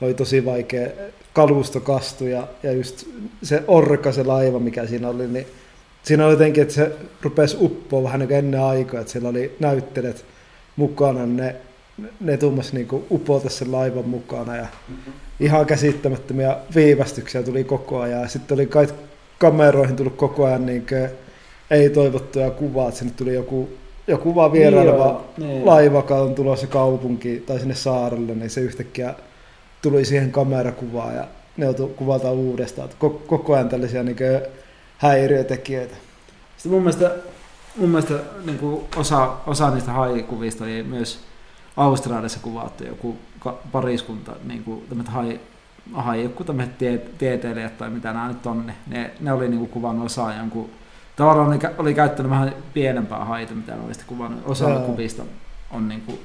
[0.01, 0.89] oli tosi vaikea
[1.33, 3.07] kalusto kastu ja, ja just
[3.43, 5.47] se orka, se laiva, mikä siinä oli, niin
[6.03, 6.93] siinä oli jotenkin, että se
[7.23, 10.25] rupesi uppoa vähän niin kuin ennen aikaa, että siellä oli näyttelijät
[10.77, 11.57] mukana, ne,
[12.21, 14.67] ne tuumasi niin kuin upota sen laivan mukana ja
[15.41, 18.23] ihan käsittämättömiä viivästyksiä tuli koko ajan.
[18.23, 18.89] Ja sitten oli kai
[19.39, 20.87] kameroihin tullut koko ajan niin
[21.71, 23.69] ei toivottuja kuvaa, että sinne tuli joku,
[24.07, 25.67] joku vaan vieraileva Niin niin.
[25.67, 29.15] laiva, joka on tulossa kaupunkiin tai sinne saarelle, niin se yhtäkkiä
[29.83, 31.25] tuli siihen kamerakuvaan ja
[31.57, 32.91] ne joutui kuvata uudestaan.
[32.91, 34.17] Että ko- koko ajan tällaisia niin
[34.99, 35.97] häiriötekijöitä.
[36.57, 37.11] Sitten mun mielestä,
[37.77, 38.15] mun mielestä
[38.45, 41.21] niin kuin osa, osa niistä haikuvista oli myös
[41.77, 43.17] Australiassa kuvattu joku
[43.73, 45.41] pariskunta, niin kuin hai,
[45.93, 49.59] hai, joku tämmöiset tie, tieteilijät tai mitä nämä nyt on, niin ne, ne oli niin
[49.59, 50.71] kuin kuvannut osaa jonkun,
[51.17, 54.43] tavallaan oli, oli käyttänyt vähän pienempää haita, mitä ne oli sitten kuvannut.
[54.47, 55.23] Osa kuvista
[55.71, 56.19] on niin kuin,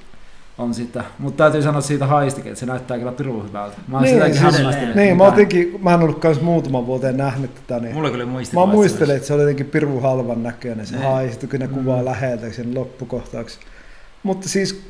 [0.58, 1.04] on sitä.
[1.20, 3.78] Mutta täytyy sanoa siitä haistikin, että se näyttää kyllä pirun hyvältä.
[3.88, 4.96] Mä oon Niin, sitäkin siis- hämmästynyt.
[4.96, 8.56] Niin, mä, otinkin, mä en ollut kans muutaman vuoteen nähnyt tätä, niin Mulla kyllä muisti.
[8.56, 11.04] Mä muistelin, että se oli jotenkin pirun halvan näköinen se Ne.
[11.06, 11.74] haistu, kun ne Mm.
[11.74, 13.60] kuvaa läheltä sen loppukohtauksi.
[14.24, 14.82] Mutta siis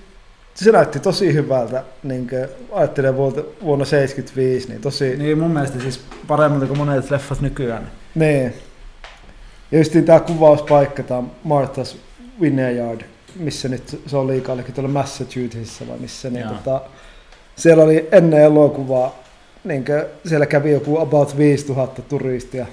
[0.56, 5.18] se näytti tosi hyvältä, niin kuin ajattelen vuonna, vuonna 75, niin tosi...
[5.18, 7.92] Niin mun mielestä siis paremmalta kuin monet leffat nykyään.
[8.16, 8.54] Niin.
[9.72, 11.96] Ja just tämä kuvauspaikka, tämä Martha's
[12.42, 13.02] Vineyard,
[13.36, 16.82] missä nyt se on liikaa, eli tuolla Massachusettsissa vai missä, niin tota,
[17.56, 19.24] siellä oli ennen elokuvaa,
[19.64, 19.86] niin
[20.26, 22.66] siellä kävi joku about 5000 turistia.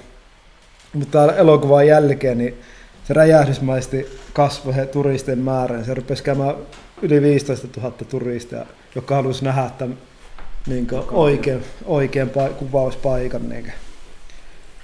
[0.93, 2.61] Mutta elokuvan jälkeen niin
[3.07, 5.85] se räjähdysmaisesti kasvoi turistien määrän.
[5.85, 6.55] Se rupesi käymään
[7.01, 9.97] yli 15 000 turistia, jotka halusi nähdä tämän
[10.67, 13.49] niin oikein, oikein pa- kuvauspaikan.
[13.49, 13.73] Niin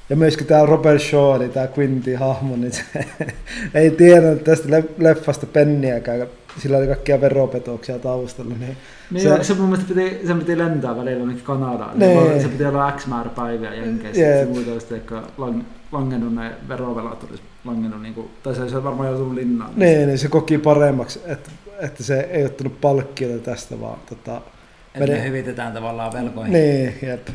[0.09, 2.81] ja myöskin tämä Robert Shaw, eli tämä Quintin hahmo, niin se
[3.73, 6.27] ei tiennyt tästä le- leffasta penniäkään.
[6.57, 8.55] Sillä oli kaikkia veropetoksia taustalla.
[8.59, 8.77] Niin
[9.11, 11.99] Niin Se- se, se mun mielestä piti, sen piti lentää välillä jonnekin Kanadaan.
[11.99, 12.15] Nee.
[12.29, 12.41] Niin.
[12.41, 14.21] Se piti olla X määrä päiviä Jenkeissä.
[14.21, 14.39] Jep.
[14.39, 18.83] Se muuten olisi ehkä lang, langennut ne verovelat olisi langennut, niin kuin, tai se olisi
[18.83, 19.71] varmaan joutunut linnaan.
[19.75, 21.49] Niin, niin se koki paremmaksi, että,
[21.79, 24.41] että se ei ottanut palkkiota tästä, vaan tota,
[24.95, 26.53] Että me hyvitetään tavallaan velkoihin.
[26.53, 27.27] niin, jep.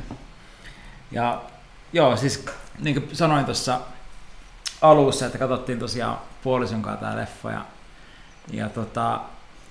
[1.13, 1.43] Ja
[1.93, 2.45] joo, siis
[2.79, 3.81] niin kuin sanoin tuossa
[4.83, 7.65] alussa, että katsottiin tosiaan puolison kanssa tämä leffa ja,
[8.53, 9.21] ja tota,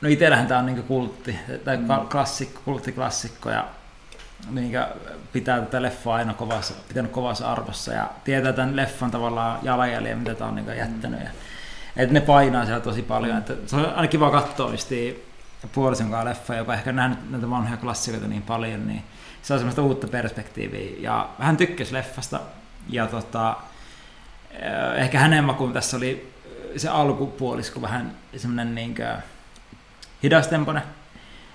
[0.02, 1.84] no itsellähän tämä on niin kultti, tai Mm.
[1.84, 2.08] mm.
[2.12, 3.66] klassikko, kulttiklassikko ja
[4.52, 4.72] niin
[5.34, 10.36] pitää tätä leffaa aina kovassa, pitänyt kovassa arvossa ja tietää tämän leffan tavallaan jalanjäljen, mitä
[10.36, 11.20] tämä on niin jättänyt.
[11.20, 11.30] Ja,
[11.96, 13.38] että ne painaa siellä tosi paljon.
[13.38, 14.72] Että se on aina kiva katsoa
[15.72, 19.04] puolison kanssa leffa, joka ehkä nähnyt näitä vanhoja klassikoita niin paljon, niin
[19.42, 21.00] se on semmoista uutta perspektiiviä.
[21.00, 22.40] Ja hän tykkäsi leffasta.
[22.90, 23.56] Ja tota,
[24.52, 26.34] eh, ehkä hänen makuun tässä oli
[26.78, 29.16] se alkupuolisko vähän semmoinen niinkö
[30.24, 30.84] hidastempoinen.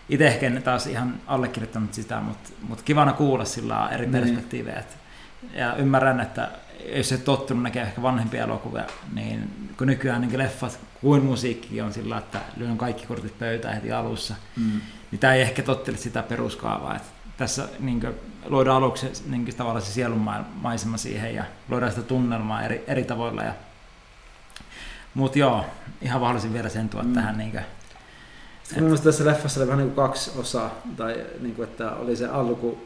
[0.08, 4.12] Itse ehkä en taas ihan allekirjoittanut sitä, mutta, mutta kivana kuulla sillä eri Niin.
[4.22, 4.82] perspektiivejä.
[5.54, 6.48] Ja ymmärrän, että
[6.96, 11.92] jos et tottunut näkee ehkä vanhempia elokuvia, niin kun nykyään niin leffat kuin musiikkikin on
[11.92, 14.80] sillä, että lyön kaikki kortit pöytään heti alussa, Mm.
[15.10, 16.96] niin tämä ei ehkä tottele sitä peruskaavaa.
[16.96, 17.08] Että
[17.38, 18.06] tässä niin
[18.46, 23.04] luodaan aluksi niin tavallaan se sielun ma- maisema siihen ja luodaan sitä tunnelmaa eri, eri
[23.04, 23.42] tavoilla.
[23.42, 23.52] Ja...
[25.14, 25.64] Mutta joo,
[26.02, 27.14] ihan haluaisin vielä sen tuoda Mm.
[27.14, 27.38] tähän.
[27.38, 27.62] Niin kuin,
[28.62, 31.90] Sitten mun mielestä tässä leffassa oli vähän niin kuin kaksi osaa, tai niin kuin, että
[31.90, 32.78] oli se alku,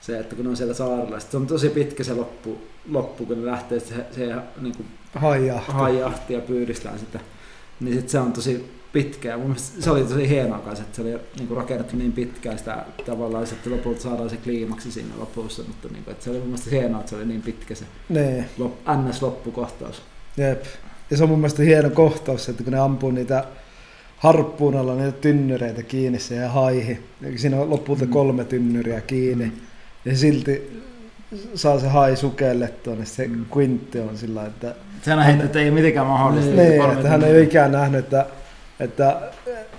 [0.00, 2.58] se, että kun ne on siellä saarella, sitten se on tosi pitkä se loppu,
[2.90, 5.72] loppu kun ne lähtee se, se niin kuin Haijahti.
[5.72, 7.20] haijahti ja pyydistää sitä,
[7.80, 9.28] niin sitten se on tosi pitkä.
[9.28, 12.58] Ja mun se oli tosi hienoa kanssa, että se oli niin kuin rakennettu niin pitkään
[12.58, 16.38] sitä tavallaan, että lopulta saadaan se kliimaksi siinä lopussa, mutta niin kuin, että se oli
[16.38, 20.02] mun mielestä hienoa, että se oli niin pitkä se Niin, lop, NS-loppukohtaus.
[20.36, 20.64] jep.
[21.10, 23.44] Ja se on mun mielestä hieno kohtaus, että kun ne ampuu niitä
[24.16, 26.18] harppuunalla niitä tynnyreitä kiinni
[26.48, 27.04] haihin.
[27.20, 28.10] Ja Siinä on lopulta Mm.
[28.10, 29.44] kolme tynnyriä kiinni.
[29.44, 29.52] Mm.
[30.04, 30.82] Ja silti
[31.54, 33.44] saa se hai sukellettua, niin se Mm.
[33.56, 36.50] Quintti on sillä että, sehän heitti, että ei ole mitenkään mahdollista.
[36.56, 38.26] Niin, että hän ei ole ikään nähnyt, että,
[38.80, 39.20] että,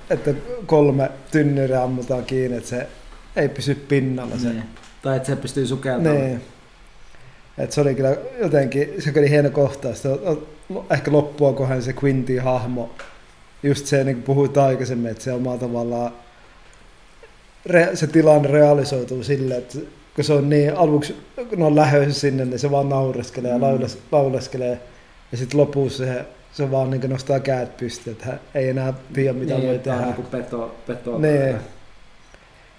[0.09, 0.33] että
[0.65, 2.87] kolme tynnyriä ammutaan kiinni, että se
[3.35, 4.37] ei pysy pinnalla.
[4.37, 4.49] Se.
[4.49, 4.63] Niin.
[5.01, 6.21] Tai että se pystyy sukeltamaan.
[6.21, 6.41] Niin.
[7.57, 10.03] Et se oli kyllä jotenkin, se oli hieno kohtaus.
[10.89, 12.89] Ehkä loppua kohan se Quintin hahmo.
[13.63, 16.11] Just se, niin kuin puhuit aikaisemmin, että se omalla tavallaan
[17.65, 19.77] re, se tilanne realisoituu silleen, että
[20.15, 21.15] kun se on niin, aluksi
[21.49, 23.61] kun on lähdössä sinne, niin se vaan naureskelee ja Mm.
[23.63, 24.79] laules, lauleskelee.
[25.31, 29.33] Ja sitten lopussa se se vaan niin nostaa käät pystyyn, että hän ei enää tiedä
[29.33, 30.01] mitä niin, voi tehdä.
[30.01, 31.55] Niin kuin peto, peto niin.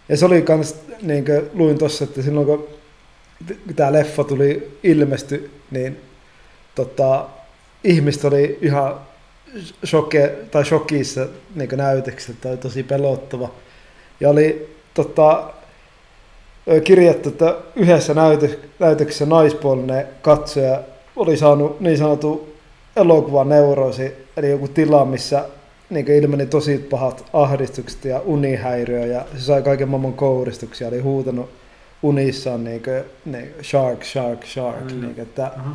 [0.08, 2.68] Ja se oli kans, niin kuin luin tossa, että silloin kun
[3.76, 6.00] tämä leffa tuli ilmesty, niin
[6.74, 7.26] tota,
[7.84, 9.00] ihmiset oli ihan
[9.86, 13.50] shoke, tai shokissa niin näytöksessä, että oli tosi pelottava.
[14.20, 15.52] Ja oli tota,
[16.84, 18.14] kirjattu, että yhdessä
[18.78, 20.80] näytöksessä naispuolinen katsoja
[21.16, 22.49] oli saanut niin sanottu
[22.96, 25.44] elokuvan neuroosi, eli joku tila, missä
[25.90, 31.50] niin ilmeni tosi pahat ahdistukset ja unihäiriö, ja se sai kaiken maailman kouristuksia, oli huutanut
[32.02, 35.00] unissaan niin kuin, niin, shark, shark, shark, mm.
[35.00, 35.72] niin kuin, että, uh-huh.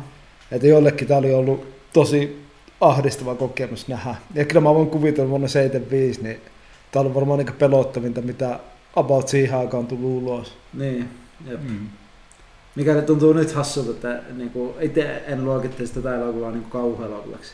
[0.52, 2.46] että jollekin tämä oli ollut tosi
[2.80, 4.14] ahdistava kokemus nähdä.
[4.34, 6.40] Ja kyllä mä voin kuvitella vuonna 75, niin
[6.92, 8.58] tämä on varmaan niin pelottavinta, mitä
[8.96, 10.52] about siihen aikaan on tullut ulos.
[10.74, 11.08] Niin,
[11.50, 11.60] jep.
[11.62, 11.86] Mm.
[12.76, 17.52] Mikä tuntuu nyt hassulta, että niin kuin, itse en luokittaisi tätä elokuvaa niin kauhuelokuvaksi.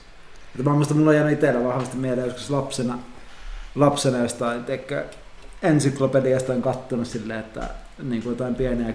[0.50, 2.98] Että mä muistan, mulla on jäänyt itsellä vahvasti mieleen joskus lapsena,
[3.74, 5.04] lapsena jostain teikö,
[5.62, 7.68] ensyklopediasta on kattonut silleen, että
[8.02, 8.94] niin kuin jotain pieniä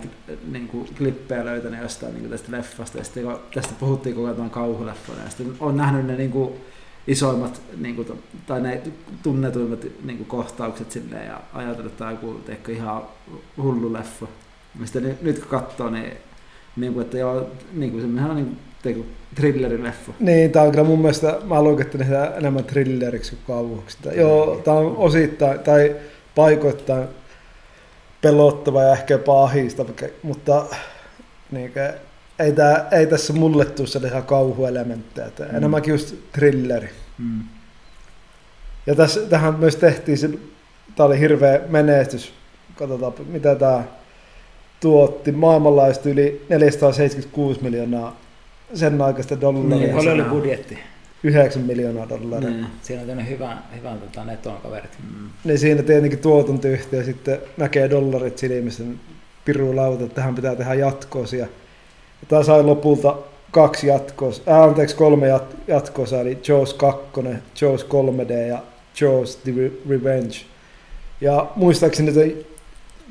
[0.52, 2.98] niin kuin klippejä löytänyt jostain niin kuin tästä leffasta.
[2.98, 5.24] Ja sitten kun tästä puhuttiin koko ajan kauhuleffana.
[5.24, 6.54] Ja sitten on nähnyt ne niin kuin,
[7.08, 8.82] isoimmat niin kuin, tai ne
[9.24, 13.02] tunnetuimmat niin kuin, kohtaukset silleen ja ajatellut, että tämä on joku ihan
[13.58, 14.28] hullu leffa.
[14.80, 16.14] Mistä nyt, nyt kun katsoo, niin,
[16.76, 19.00] niin kuin, että joo, niin kuin, semmoinen niin teikö,
[19.36, 20.12] thrillerileffa.
[20.20, 23.98] Niin, tämä on kyllä mun mielestä, mä luokittelin sitä enemmän thrilleriksi kuin kauhuksi.
[24.16, 25.96] Joo, tämä on osittain, tai
[26.36, 27.08] paikoittain
[28.22, 29.90] pelottava ja ehkä jopa ahistava,
[30.24, 30.66] mutta
[31.52, 32.08] niin kuin,
[32.40, 35.56] ei, tää, ei tässä mulle tule sellaisia kauhuelementtejä, että mm.
[35.56, 36.90] enemmänkin just thrilleri.
[37.18, 37.44] Mm.
[38.88, 40.30] Ja tässä, tähän myös tehtiin, se,
[40.96, 42.34] tämä oli hirveä menestys,
[42.76, 43.84] katsotaan mitä tämä
[44.82, 48.20] tuotti maailmanlaajuisesti yli 476 miljoonaa
[48.74, 49.78] sen aikaista dollaria.
[49.78, 50.78] Niin, paljon oli budjetti?
[51.24, 52.50] 9 miljoonaa dollaria.
[52.50, 52.68] Niin.
[52.82, 54.92] Siinä on tämmöinen hyvä, hyvä tota, neton kaverit.
[55.04, 55.30] Mm.
[55.44, 58.84] Niin siinä tietenkin tuotantoyhtiö sitten näkee dollarit silmissä,
[59.46, 61.48] piru lauta, että tähän pitää tehdä jatkoosia.
[62.28, 63.18] Tämä sai lopulta
[63.52, 67.02] kaksi jatkoosa, äh, anteeksi kolme jat, jatkoosa, eli Jaws 2,
[67.62, 68.64] Jaws 3D ja
[69.02, 69.52] Jaws The
[69.90, 70.36] Revenge.
[71.22, 72.46] Ja muistaakseni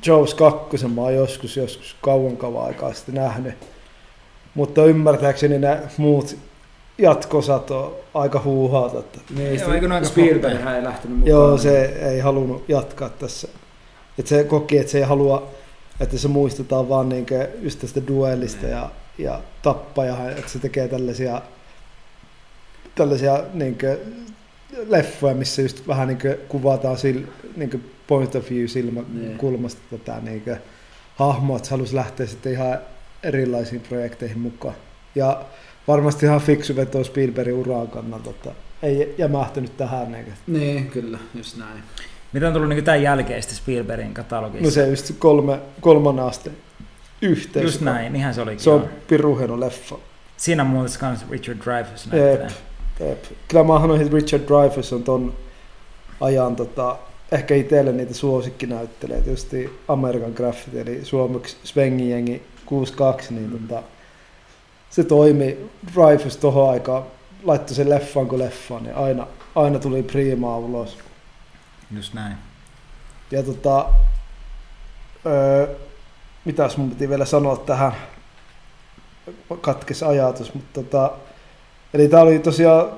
[0.06, 3.54] Jaws 2 mä oon joskus, joskus kauan kauan aikaa sitten nähnyt.
[4.54, 6.36] Mutta ymmärtääkseni nämä muut
[6.98, 8.94] jatkosat on aika huuhaat.
[8.94, 9.18] Että...
[9.36, 11.30] Niin, Joo, eikö Spielberg ei lähtenyt mukaan.
[11.30, 13.48] Joo, se ei halunnut jatkaa tässä.
[14.18, 15.50] Että se koki, että se ei halua,
[16.00, 17.26] että se muistetaan vaan niin
[17.60, 21.42] just tästä duellista ja, ja tappaja, että se tekee tällaisia,
[22.94, 23.78] tällaisia niin
[24.86, 26.18] leffoja, missä just vähän niin
[26.48, 27.18] kuvataan sil,
[27.56, 30.00] niin point of view silmäkulmasta niin.
[30.00, 30.42] tätä niin
[31.16, 32.78] hahmoa, että halusi lähteä sitten ihan
[33.22, 34.74] erilaisiin projekteihin mukaan.
[35.14, 35.44] Ja
[35.88, 38.50] varmasti ihan fiksu veto Spielbergin uraan kannalta, että
[38.82, 40.12] ei jämähtynyt tähän.
[40.12, 41.82] Niin, niin kyllä, just näin.
[42.32, 44.64] Mitä on tullut niin tämän jälkeen Spielbergin katalogissa?
[44.64, 46.56] No se just kolme, kolmannen asteen
[47.22, 47.64] yhteys.
[47.64, 48.60] Just näin, ihan se olikin.
[48.60, 49.96] Se on piru hieno leffa.
[50.36, 52.50] Siinä on muuten myös Richard Dreyfuss näyttelee.
[53.00, 55.34] Jep, Kyllä mä sanoin, että Richard Dreyfuss on ton
[56.20, 56.98] ajan tota,
[57.32, 63.68] ehkä itselle niitä suosikkinäyttelijä, tietysti American Graffiti, eli suomeksi Svengin jengi 62, niin mm.
[63.68, 63.82] tota,
[64.90, 67.02] se toimi Dreyfus tohon aikaan,
[67.42, 70.98] laittoi sen leffan kuin leffan, niin aina, aina tuli priimaa ulos.
[71.96, 72.36] Just näin.
[73.30, 73.86] Ja tota,
[75.26, 75.74] öö,
[76.44, 77.92] mitäs mun piti vielä sanoa tähän,
[79.60, 81.10] katkes ajatus, mutta tota,
[81.94, 82.90] eli tää oli tosiaan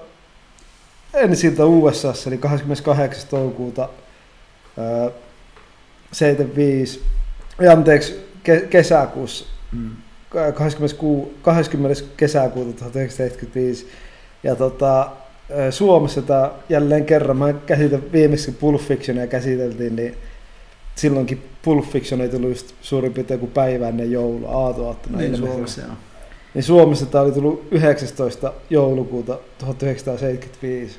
[1.14, 3.31] ensiltä USA, eli 28.
[3.31, 3.89] toukokuuta
[4.79, 5.11] öö,
[6.12, 7.01] 75,
[7.72, 9.91] anteeksi, ke- kesäkuussa mm.
[10.55, 12.03] 26, 20.
[12.16, 13.87] kesäkuuta 1975.
[14.43, 15.11] Ja tota,
[15.70, 20.14] Suomessa tämä jälleen kerran, mä käsitän viimeksi Pulp Fictionia käsiteltiin, niin
[20.95, 25.18] silloinkin Pulp Fiction ei tullut just suurin piirtein kuin päivä ennen joulua, aatoaattona.
[25.18, 25.91] Niin Suomessa, joo.
[26.55, 28.53] Niin Suomessa tämä oli tullut 19.
[28.70, 30.99] joulukuuta 1975.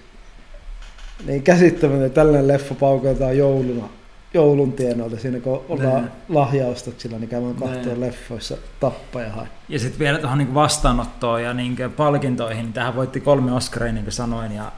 [1.25, 3.89] Niin käsittämätön, tällainen leffa paukataan jouluna
[4.33, 6.11] joulun tienoilta siinä, kun ollaan ne.
[6.29, 9.47] lahjaustoksilla, niin käymään kahteen leffoissa tappaja hae.
[9.69, 14.03] Ja sitten vielä tuohon niin vastaanottoon ja niin palkintoihin, niin tähän voitti kolme Oscaria, niin
[14.03, 14.71] kuin sanoin, ja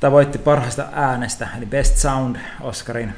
[0.00, 3.12] tämä voitti parhaista äänestä, eli Best Sound Oscarin,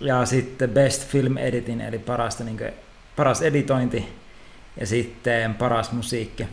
[0.00, 2.70] ja sitten Best Film Editing, eli parasta, niin kuin,
[3.16, 4.08] paras editointi,
[4.80, 6.46] ja sitten paras musiikki.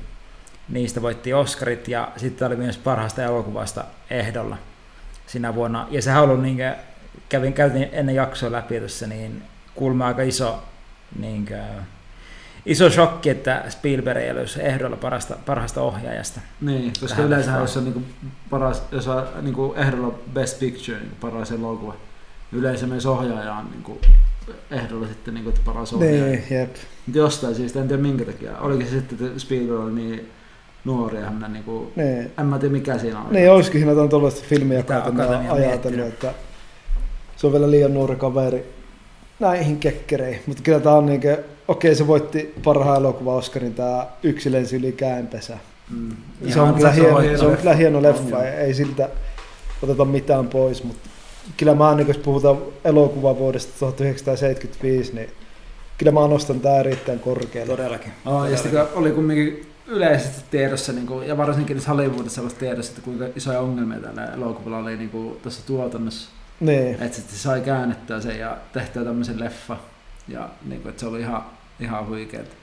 [0.70, 4.58] Niistä voitti Oscarit, ja sitten oli myös parhaasta elokuvasta ehdolla
[5.28, 5.88] sinä vuonna.
[5.91, 6.73] Ja sehän on ollut niin kuin,
[7.30, 9.43] kävin, käytin ennen jaksoa läpi tässä, niin
[9.75, 10.63] kuulma aika iso
[11.19, 11.59] niin kuin,
[12.65, 16.41] iso shokki, että Spielberg ei olisi ehdolla parasta, parhaasta ohjaajasta.
[16.61, 18.03] Niin, koska yleensä jos on niinku
[18.49, 21.95] paras, jos on niinku ehdolla Best Picture, niin paras elokuva,
[22.51, 24.01] yleensä myös ohjaaja on niinku
[24.71, 26.25] ehdolla sitten niinku, että paras ohjaaja.
[26.25, 26.75] Niin, jep.
[27.05, 28.57] Mutta jostain syystä, en tiedä minkä takia.
[28.57, 30.32] Oliko se sitten, että Spielberg oli niin
[30.88, 32.32] nuori ja hän niinku, Niin.
[32.40, 33.34] en mä tiedä mikä siinä oli.
[33.34, 36.08] Niin, olisikin siinä jotain tuollaista filmiä, on on ajatellut, miettinyt.
[36.08, 36.34] että
[37.36, 38.74] se on vielä liian nuori kaveri
[39.40, 40.42] näihin kekkereihin.
[40.46, 44.92] Mutta kyllä tämä on niinkö, okei se voitti parhaan elokuva Oscarin tämä Yksi lensi yli
[44.92, 45.58] käenpesä.
[45.90, 46.12] Mm.
[46.50, 47.62] Se on, kyllä se hieno, hieno se on leffa.
[47.62, 48.42] kyllä hieno On leffa, joo.
[48.58, 49.10] ei siltä
[49.84, 51.10] oteta mitään pois, mutta
[51.58, 55.30] kyllä mä niin jos puhutaan elokuva vuodesta 1975, niin
[55.98, 57.76] kyllä mä nostan tää erittäin korkealle.
[57.78, 58.12] Todellakin.
[58.26, 62.92] Oh, ja sitten oli kumminkin yleisesti tiedossa, niin kuin, ja varsinkin nyt Hollywoodissa ollut tiedossa,
[62.92, 66.30] että kuinka isoja ongelmia tällä elokuvalla oli niin kuin, tuossa tuotannossa.
[66.60, 69.78] Niin, Että sitten se sai käännettyä sen ja tehtyä tämmöisen leffa.
[70.28, 71.46] Ja niin kuin, että se oli ihan,
[71.80, 72.58] ihan huikeet.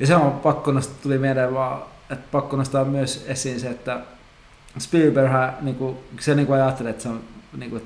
[0.00, 4.00] Ja se on pakko nostaa, tuli mieleen vaan, että pakko nostaa myös esiin se, että
[4.78, 7.20] Spielberg niin kuin, se niin kuin ajattelee, että se on
[7.56, 7.82] niin kuin,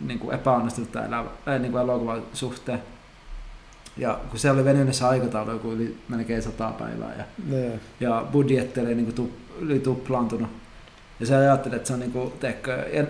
[0.00, 1.24] niin kuin epäonnistunut tämä
[1.58, 2.82] niin elokuvan suhteen.
[4.00, 7.80] Ja kun se oli venynyt se aikataulu joku yli melkein sata päivää ja, niin.
[8.00, 9.30] ja budjetti oli niin kuin tu,
[9.60, 10.48] yli tuplaantunut.
[11.20, 13.06] Ja se ajatteli, että se on niinku, teekö, ja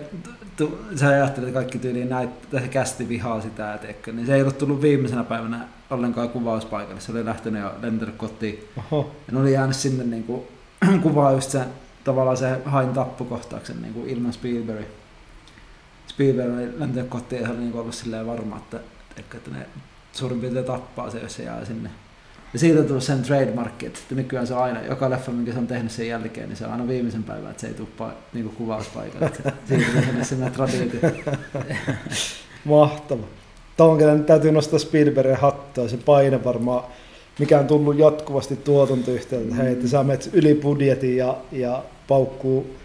[0.57, 4.35] tu, se ajatteli, että kaikki tyyliin näitä, se kästi vihaa sitä, ja teekö, niin se
[4.35, 7.01] ei ollut tullut viimeisenä päivänä ollenkaan kuvauspaikalle.
[7.01, 8.63] Se oli lähtenyt jo lentänyt kotiin.
[8.77, 10.47] Oho, Ja ne oli jäänyt sinne niinku,
[11.03, 11.65] kuvaa just sen,
[12.03, 14.85] tavallaan se hain tappokohtauksen niinku, ilman Spielberg.
[16.07, 18.79] Spielberg oli lentänyt kotiin ja se oli niinku ollut silleen varma, että,
[19.17, 19.65] että ne
[20.13, 21.89] suurin piirtein tappaa se, jos se jää sinne.
[22.53, 25.67] Ja siitä tullut sen trademarkki, että nykyään se on aina, joka leffa, minkä se on
[25.67, 28.51] tehnyt sen jälkeen, niin se on aina viimeisen päivän, että se ei tule pa- niinku
[28.57, 29.31] kuvauspaikalle.
[29.67, 29.85] Siitä
[30.19, 31.09] on semmoinen traditio.
[32.65, 33.23] mahtava.
[33.77, 36.83] Tuohon kyllä nyt täytyy nostaa Spielbergin hattua, se paine varmaan,
[37.39, 42.75] mikä on tullut jatkuvasti tuotantoyhtiöltä, että hei, että sä menet yli budjetin ja, ja paukkuu,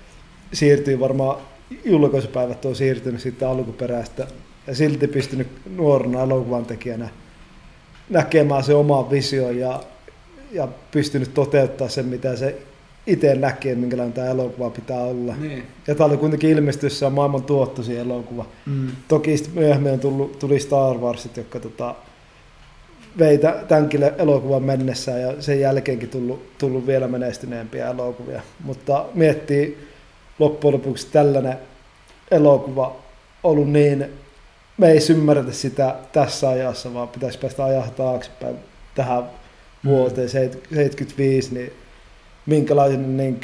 [0.53, 1.39] siirtyy varmaan,
[1.85, 4.27] julkaisupäivät on siirtynyt sitten alkuperäistä
[4.67, 7.09] ja silti pystynyt nuorena elokuvan tekijänä
[8.11, 9.83] näkemään se oman vision ja,
[10.53, 12.59] ja pystynyt toteuttaa sen, mitä se
[13.07, 15.35] itse näkee, minkälainen tämä elokuva pitää olla.
[15.37, 15.67] Niin.
[15.87, 18.47] Ja tämä oli kuitenkin ilmestyessään maailman tuottoisin elokuva.
[18.67, 18.89] Mm.
[19.09, 21.95] Toki myöhemmin on tullut, tuli Star Warsit, jotka tota,
[23.19, 28.43] vei tä- tämänkin elokuvan mennessä ja sen jälkeenkin tullut, tullut vielä menestyneempiä elokuvia.
[28.65, 29.89] Mutta miettii
[30.39, 31.57] loppujen lopuksi tällainen
[32.31, 32.97] elokuva
[33.43, 34.07] ollut niin,
[34.79, 38.57] me ei ymmärretä sitä tässä ajassa, vaan pitäisi päästä ajaa taaksepäin
[38.95, 39.23] tähän
[39.85, 41.73] vuoteen 75, niin
[42.47, 43.41] minkälainen niin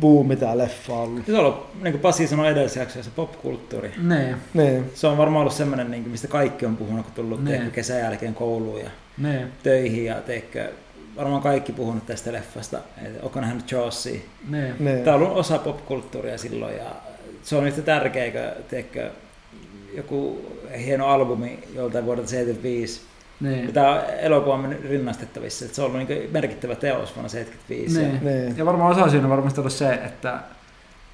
[0.00, 1.26] buumi tämä leffa on ollut.
[1.26, 3.92] Se on ollut, niin kuin Pasi sanoi edellisessä jaksossa, popkulttuuri.
[4.08, 4.36] Niin.
[4.54, 7.56] Niin, Se on varmaan ollut semmoinen, niin mistä kaikki on puhunut, kun tullut Niin.
[7.58, 9.46] teekö, kesän jälkeen kouluun ja Niin.
[9.62, 10.70] töihin ja teekö,
[11.16, 12.78] varmaan kaikki puhunut tästä leffasta.
[13.22, 14.20] Onko nähnyt Jawsia?
[14.50, 14.74] Niin.
[14.78, 15.00] niin.
[15.04, 16.90] Tämä on ollut osa popkulttuuria silloin ja
[17.42, 19.10] se on yhtä tärkeä teekö,
[19.96, 20.46] joku
[20.78, 23.00] hieno albumi joltain vuodelta 75.
[23.40, 23.72] Ja Niin.
[23.72, 28.00] tämä elokuva on mennyt rinnastettavissa, että se on ollut niin merkittävä teos vuonna 75.
[28.00, 28.20] Niin.
[28.24, 28.56] Niin.
[28.58, 30.38] Ja varmaan osa siinä on varmasti ollut se, että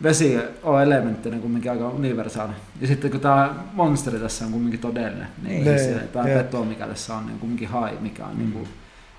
[0.02, 2.52] vesi on elementtinä kumminkin aika universaali.
[2.80, 6.38] Ja sitten kun tämä monsteri tässä on kumminkin todellinen, niin, Niin, niin tämä jep.
[6.38, 8.38] peto, mikä tässä on, niin kumminkin hai, mikä on Mm.
[8.38, 8.68] niin kuin,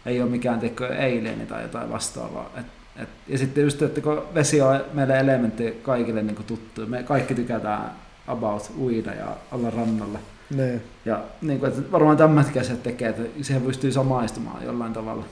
[0.05, 2.49] ei ole mikään teko eileeni tai jotain vastaavaa.
[2.59, 2.65] Et,
[3.03, 7.03] et, ja sitten just, että kun vesi on meille elementti kaikille niin kuin tuttu, me
[7.03, 7.91] kaikki tykätään
[8.27, 10.19] about uida ja olla rannalla.
[10.49, 10.81] niin.
[11.05, 15.23] Ja niin kuin, että varmaan tämmöisetkin asiat tekee, että siihen pystyy samaistumaan jollain tavalla.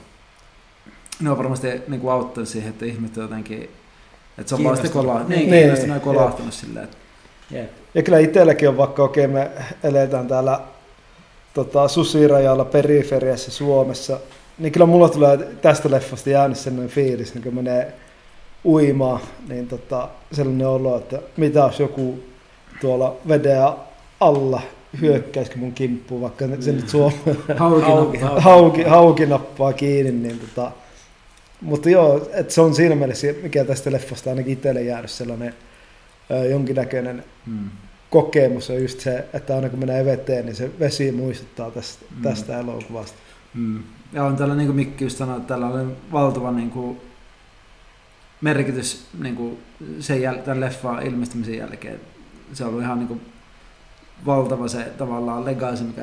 [1.20, 3.62] Ne on varmasti niin kuin auttanut siihen, että ihmiset jotenkin,
[4.38, 6.04] että se on vaan sitten kola, niin, Niin, kiinnostunut ja jep.
[6.04, 6.84] kolahtunut silleen.
[6.84, 6.96] Että,
[7.50, 7.70] Jep.
[7.94, 9.50] Ja kyllä itselläkin on, vaikka okei me
[9.82, 10.60] eletään täällä
[11.54, 14.18] tota, susirajalla periferiassa Suomessa,
[14.58, 17.92] niin kyllä mulla tulee tästä leffasta jäänyt sellainen fiilis, niin kun menee
[18.64, 22.18] uimaan, niin tota, sellainen olo, että mitä jos joku
[22.84, 23.62] tuolla veden
[24.20, 24.62] alla
[25.00, 27.14] hyökkäisikö mun kimppuun, vaikka se nyt Suomi
[27.56, 28.40] hauki, Hauki, nappaa.
[28.50, 30.72] hauki, hauki nappaa kiinni, niin tota,
[31.60, 35.54] mutta joo, että se on siinä mielessä, mikä tästä leffasta ainakin itselle jäänyt sellainen
[36.30, 37.70] ö, jonkinnäköinen Mm.
[38.10, 42.22] kokemus on just se, että aina kun menee veteen, niin se vesi muistuttaa tästä, Mm.
[42.22, 43.18] tästä elokuvasta.
[43.54, 43.82] Mm.
[44.12, 47.00] Ja on tällä, niin kuin Mikki just sanoi, että tällä on valtava niin kuin,
[48.40, 49.58] merkitys niin kuin,
[50.00, 52.00] sen jäl- tämän leffan ilmestymisen jälkeen.
[52.52, 53.20] Se on ollut ihan niin kuin,
[54.26, 56.02] valtava se tavallaan legacy, mikä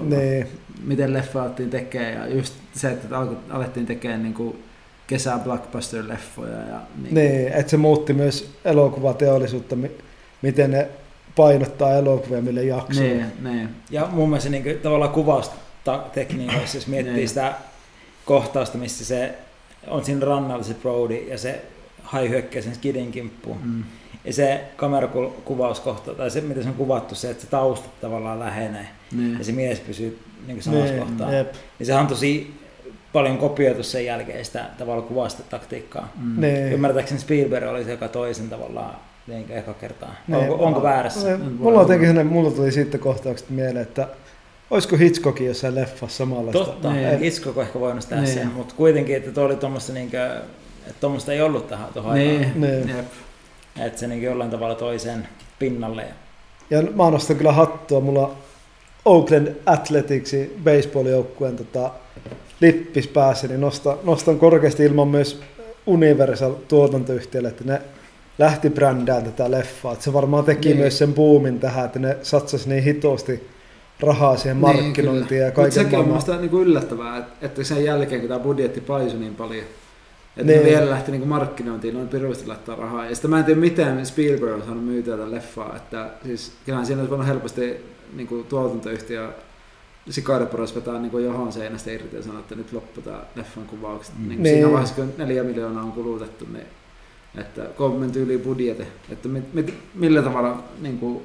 [0.00, 0.10] on.
[0.10, 0.46] Niin,
[0.84, 3.08] miten leffa alettiin tekemään ja just se, että
[3.50, 4.62] alettiin tekemään niin kuin
[5.06, 6.68] kesä blockbuster-leffoja.
[6.68, 9.90] Ja niin, niin, että se muutti myös elokuvateollisuutta, mi-
[10.42, 10.88] miten ne
[11.36, 13.02] painottaa elokuvia, mille jaksoa.
[13.04, 17.28] niin, niin, Ja mun mielestä niin kuin, tavallaan kuvaustekniikoissa, jos miettii Niin.
[17.28, 17.54] sitä
[18.24, 19.34] kohtausta, missä se
[19.86, 21.62] on siinä rannalla se Brody ja se
[22.12, 23.58] hai hyökkää sen skidin kimppuun.
[23.64, 23.84] Mm.
[24.24, 28.86] Ja se kamerakuvauskohta, tai se miten se on kuvattu, se, että se tausta tavallaan lähenee
[29.16, 29.38] Niin.
[29.38, 31.32] ja se mies pysyy niin samassa Niin, kohtaa.
[31.32, 31.52] jep.
[31.78, 32.54] Niin sehän on tosi
[33.12, 36.12] paljon kopioitu sen jälkeen sitä tavallaan kuvasta taktiikkaa.
[36.22, 36.40] Mm.
[36.40, 36.72] Niin.
[36.72, 38.94] Ymmärtääkseni Spielberg oli se, joka toisen tavallaan
[39.26, 40.14] niin eka kertaa.
[40.28, 40.38] Niin.
[40.38, 41.28] Onko, onko väärässä?
[41.28, 44.08] Me- Mulla on jotenkin sellainen, mulla tuli siitä kohtauksesta mieleen, että
[44.70, 46.64] olisiko Hitchcockin jossain leffassa samanlaista.
[46.64, 47.06] Totta, Niin.
[47.08, 47.18] niin.
[47.18, 48.34] Hitchcock ehkä voinut tehdä Niin.
[48.34, 50.40] sen, mutta kuitenkin, että tuo oli tuommoista niinkö,
[50.86, 52.38] että tuommoista ei ollut tähän tuohon Niin.
[52.38, 52.60] aikaan.
[52.60, 52.94] Niin.
[53.80, 55.28] Että se niin jollain tavalla toi sen
[55.58, 56.04] pinnalle.
[56.70, 58.34] Ja mä nostan kyllä hattua, mulla
[59.04, 61.90] Oakland Athleticsin baseball-joukkueen tota,
[62.60, 65.40] lippis päässä, niin nostan, nostan korkeasti ilman myös
[65.86, 67.80] Universal tuotantoyhtiölle, että ne
[68.38, 69.92] lähti brändään tätä leffaa.
[69.92, 70.68] Että se varmaan teki Niin.
[70.76, 70.78] niin.
[70.82, 73.48] myös sen boomin tähän, että ne satsasi niin hitosti
[74.00, 78.28] rahaa siihen markkinointiin ja Mutta kaiken sekin on niinku yllättävää, että, että sen jälkeen kun
[78.28, 79.64] tämä budjetti paisui niin paljon,
[80.40, 80.64] että Niin.
[80.64, 83.06] ne vielä lähti niinku markkinointiin noin pirusti laittaa rahaa.
[83.06, 86.86] Ja sitten mä en tiedä miten Spielberg on saanut myytyä tätä leffaa, että siis kyllähän
[86.86, 87.76] siinä olisi voinut helposti
[88.16, 89.32] niinku tuotantoyhtiö
[90.10, 94.14] Sikaideporos vetää niinku johon seinästä irti ja sanoo, että nyt loppu tämä leffan kuvaukset.
[94.18, 94.28] Mm.
[94.28, 94.42] Niin.
[94.42, 94.54] Niin.
[94.54, 96.66] Siinä vaiheessa, kun neljä miljoonaa on kulutettu, niin
[97.38, 97.62] että
[97.98, 101.22] menty yli budjetin, että mit, mit, millä tavalla niin kuin,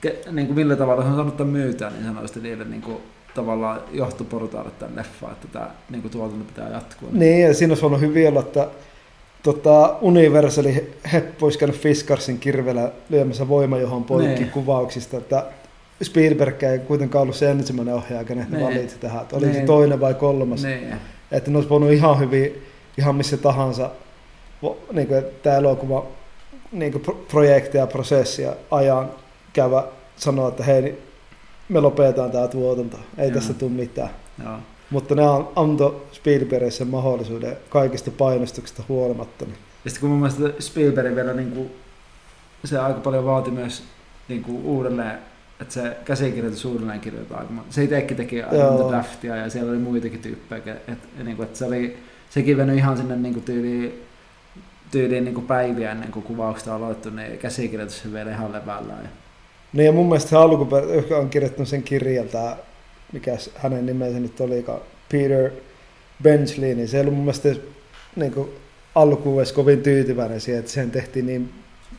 [0.00, 2.98] ke, niin kuin millä tavalla se on saanut tämän myytää, niin sanoisitte niille niin kuin,
[3.38, 7.08] tavallaan johtoportaalle tämän leffaan, että tämä niin kuin, tuotanto pitää jatkua.
[7.12, 8.68] Niin, ja siinä olisi voinut hyvin olla, että
[9.42, 14.50] tota, Universali heppu olisi käynyt Fiskarsin kirveellä lyömässä voimajohon poikki Niin.
[14.50, 15.46] kuvauksista, että
[16.02, 18.66] Spielberg ei kuitenkaan ollut se ensimmäinen ohjaaja, kenet ne Niin.
[18.66, 19.66] valitsi tähän, että oli se Niin.
[19.66, 20.62] toinen vai kolmas.
[20.64, 20.94] Niin.
[21.32, 22.62] Että ne olisi voinut ihan hyvin,
[22.98, 23.90] ihan missä tahansa,
[24.92, 26.06] niin kuin, tämä elokuva
[26.72, 29.10] niin kuin pro- projektia, prosessia ajan
[29.52, 29.82] käydä
[30.16, 30.98] sanoa, että hei,
[31.68, 33.34] me lopetetaan tämä tuotanto, ei Joo.
[33.34, 34.10] tästä tule mitään.
[34.44, 34.58] Joo.
[34.90, 39.44] Mutta ne an- antoi Spielbergille sen mahdollisuuden kaikista painostuksista huolimatta.
[39.44, 39.58] Niin.
[39.84, 41.70] Ja sitten kun mun mielestä Spielberg vielä niin kuin,
[42.64, 43.82] se aika paljon vaati myös
[44.28, 45.18] niin kuin, uudelleen,
[45.60, 47.72] että se käsikirjoitus uudelleen kirjoitetaan monta.
[47.72, 51.64] Se itsekin teki monta draftia ja siellä oli muitakin tyyppejä, että, niin kuin, että se
[51.64, 51.98] oli
[52.30, 54.02] sekin veny ihan sinne niin kuin, tyyliin,
[54.90, 59.10] tyyliin niin kuin päiviä ennen kuin kuvaukset on aloittu, niin käsikirjoitus on vielä ihan levällään.
[59.72, 62.56] Niin ja mun mielestä se alkuperä, joka on kirjoittanut sen kirjan, tää,
[63.12, 64.80] mikä hänen nimensä nyt olikaan,
[65.12, 65.50] Peter
[66.22, 67.48] Benchley, niin se ei ollut mun mielestä
[68.16, 68.48] niin kuin
[68.94, 71.52] alkuun edes kovin tyytyväinen siihen, että siihen tehtiin niin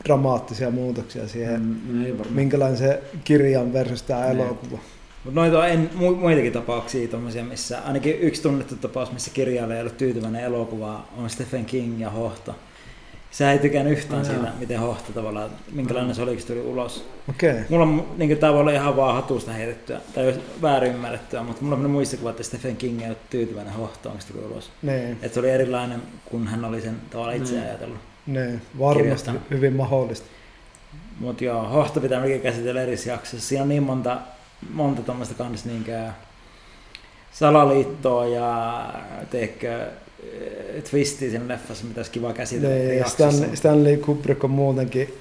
[0.04, 1.76] dramaattisia muutoksia siihen, mm.
[1.88, 2.36] mm, ei varmaan.
[2.36, 4.40] minkälainen se kirjan versus tämä Niin.
[4.40, 4.78] elokuva.
[5.24, 9.76] Mutta noita on en, mu, muitakin tapauksia tommosia, missä ainakin yksi tunnettu tapaus, missä kirjailija
[9.76, 12.54] ei ollut tyytyväinen elokuvaan, on Stephen King ja Hohto.
[13.30, 17.08] Sä ei tykännyt yhtään siitä, miten Hohto tavallaan, minkälainen se oli, kun se tuli ulos.
[17.30, 17.50] Okei.
[17.50, 17.64] Okay.
[17.68, 21.90] Mulla on, niin voi olla ihan vaan hatusta heitettyä, tai väärin ymmärrettyä, mutta mulla on
[21.90, 24.70] muistikuva, että Stephen King ei ole tyytyväinen Hohtoon, kun se tuli ulos.
[24.82, 27.64] Niin, Että se oli erilainen, kun hän oli sen tavallaan itse Niin.
[27.64, 27.98] ajatellut.
[28.26, 29.42] niin, varmasti Kirjoittanut.
[29.50, 30.26] hyvin mahdollista.
[31.20, 33.48] Mutta joo, Hohto pitää melkein käsitellä eri jaksossa.
[33.48, 34.18] Siinä on niin monta,
[34.72, 36.08] monta tuommoista kans niinkö
[37.32, 38.84] salaliittoa ja
[39.30, 39.86] teekö
[40.76, 43.30] eh, twistiä siinä leffassa, mitä olisi kiva käsitellä eri Niin, ja jaksossa.
[43.32, 45.14] Stanley, Stanley Kubrick on muutenkin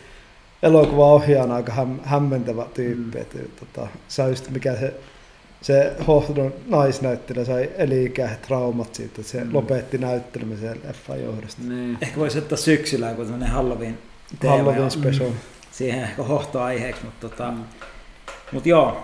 [0.63, 3.01] elokuvaohjaajana aika häm, hämmentävä tyyppi.
[3.03, 3.11] Mm.
[3.15, 3.21] Mm.
[3.21, 4.93] Että, tota, se on just mikä se,
[5.61, 9.47] se Hohdon naisnäyttelijä sai eli-ikäiset traumat siitä, että se Mm.
[9.47, 9.53] mm.
[9.55, 11.61] lopetti näyttelemisen leffan johdosta.
[11.67, 11.97] Niin.
[12.01, 13.97] Ehkä voisi ottaa syksyllä joku tämmöinen Halloween
[14.39, 14.55] teema.
[14.55, 15.29] Halloween ja special.
[15.71, 17.63] Siihen ehkä hohto aiheeksi, mutta tota, Mm.
[18.51, 18.97] mut joo,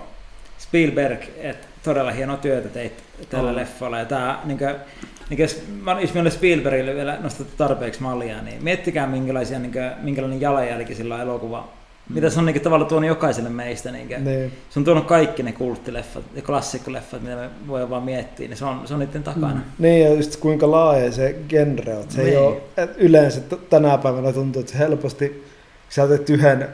[0.59, 2.93] Spielberg, et todella hienoa työtä teit
[3.29, 3.55] tällä On.
[3.55, 3.99] leffalla.
[3.99, 4.85] Ja tää, niinkö, niinkö,
[5.29, 10.95] jos, mä- jos meillä Spielbergille vielä nostettu tarpeeksi mallia, niin miettikää minkälaisia, niinkö, minkälainen jalanjälki
[10.95, 11.67] sillä on elokuva.
[12.09, 13.91] Mitä se on niinkö, tavallaan tuonut jokaiselle meistä.
[13.91, 14.51] Niinkö, Niin.
[14.69, 18.65] se on tuonut kaikki ne kulttileffat ja klassikkoleffat, mitä me voidaan vaan miettiä, niin se
[18.65, 19.53] on, se on niiden takana.
[19.53, 19.61] Mm.
[19.79, 22.03] niin, ja just kuinka laaja se genre on.
[22.09, 22.39] Se ei Niin.
[22.39, 25.45] ole, et yleensä tänä päivänä tuntuu, että se helposti,
[25.89, 26.67] sä teet yhden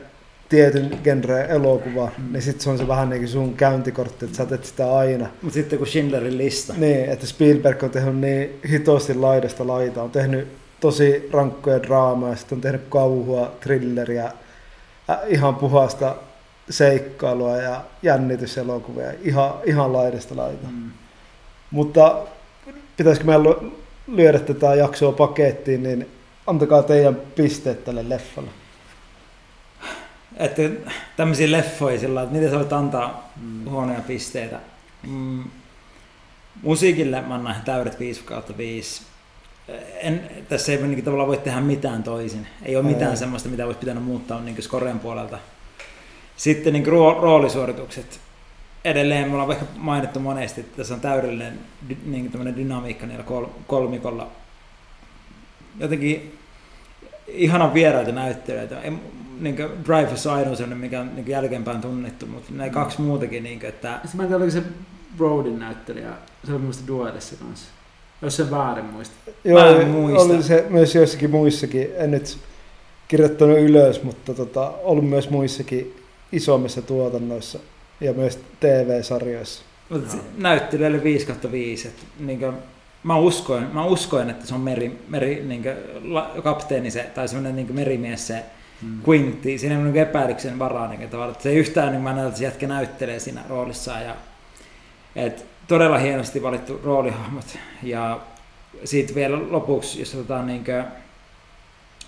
[0.51, 2.33] tietyn genren elokuva, Mm.
[2.33, 5.27] niin sitten se on se vähän niin kuin sun käyntikortti, että sä teet sitä aina.
[5.41, 10.03] Mutta sitten kun Schindlerin lista, Niin, että Spielberg on tehnyt niin hitosti laidasta laita.
[10.03, 10.47] On tehnyt
[10.79, 14.25] tosi rankkoja draamaa, sitten on tehnyt kauhua, thrilleriä,
[15.09, 16.15] äh, ihan puhasta
[16.69, 19.11] seikkailua ja jännityselokuvia.
[19.23, 20.67] Ihan, ihan laidasta laita.
[20.71, 20.91] Mm.
[21.71, 22.17] Mutta
[22.97, 23.73] pitäisikö meidän lu-
[24.07, 26.07] lyödä tätä jaksoa pakettiin, niin
[26.47, 28.49] antakaa teidän pisteet tälle leffalle.
[30.37, 30.61] Että
[31.17, 33.65] tämmöisiä leffoja sillä että miten sä voit antaa Mm.
[33.69, 34.59] huonoja pisteitä.
[35.07, 35.43] Mm,
[36.61, 39.01] musiikille mä annan täydet 5 kautta 5.
[40.01, 42.47] En, tässä ei niin tavallaan voi tehdä mitään toisin.
[42.63, 43.17] Ei ole mitään Ei.
[43.17, 45.39] semmoista, mitä olisi pitänyt muuttaa niin Skoren puolelta.
[46.37, 48.19] Sitten niin roo- roolisuoritukset.
[48.85, 51.59] edelleen me ollaan ehkä mainittu monesti, että tässä on täydellinen
[52.05, 54.27] niin dynamiikka niillä kol, kolmikolla.
[55.79, 56.37] Jotenkin
[57.27, 58.81] ihanan vieraita näyttelijöitä.
[59.41, 63.43] Niin Dreyfus on ainoa sellainen, mikä on niin jälkeenpäin tunnettu, mutta näin kaksi muutakin.
[63.43, 63.99] Niin kuin, että...
[64.01, 64.63] Sitten mä en tiedä, oliko se
[65.17, 66.09] Brodin näyttelijä,
[66.43, 67.71] se oli muista Duelissa kanssa.
[68.21, 69.15] Jos se väärin muista.
[69.43, 70.21] Joo, Mä en muista.
[70.21, 72.37] oli se myös joissakin muissakin, en nyt
[73.07, 75.95] kirjoittanut ylös, mutta tota, ollut myös muissakin
[76.31, 77.59] isommissa tuotannoissa
[78.01, 79.63] ja myös TV-sarjoissa.
[79.89, 81.87] Mutta näyttelijälle 5 kautta 5.
[81.87, 82.53] Että, niin kuin,
[83.03, 85.75] mä, uskoin, mä uskoin, että se on meri, meri niin kuin,
[86.43, 88.43] kapteeni se, tai semmoinen niin merimies se
[88.81, 89.01] Mm.
[89.09, 89.57] Quinty.
[89.57, 93.19] Siinä on epäilyksen varaa, niin kuin, että se ei yhtään niin että se jätkä näyttelee
[93.19, 94.03] siinä roolissaan.
[94.03, 94.15] Ja,
[95.15, 97.57] et, todella hienosti valittu roolihahmot.
[97.83, 98.19] Ja
[98.83, 100.83] siitä vielä lopuksi, jos otetaan niin kuin,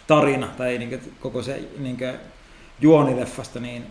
[0.08, 2.14] tarina tai niin kuin, koko se niin kuin,
[2.82, 3.84] juonileffasta, niin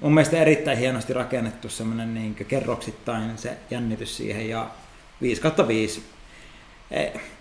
[0.00, 4.70] mun mielestä erittäin hienosti rakennettu semmoinen niin kerroksittain se jännitys siihen ja
[5.22, 6.02] 5 kautta 5.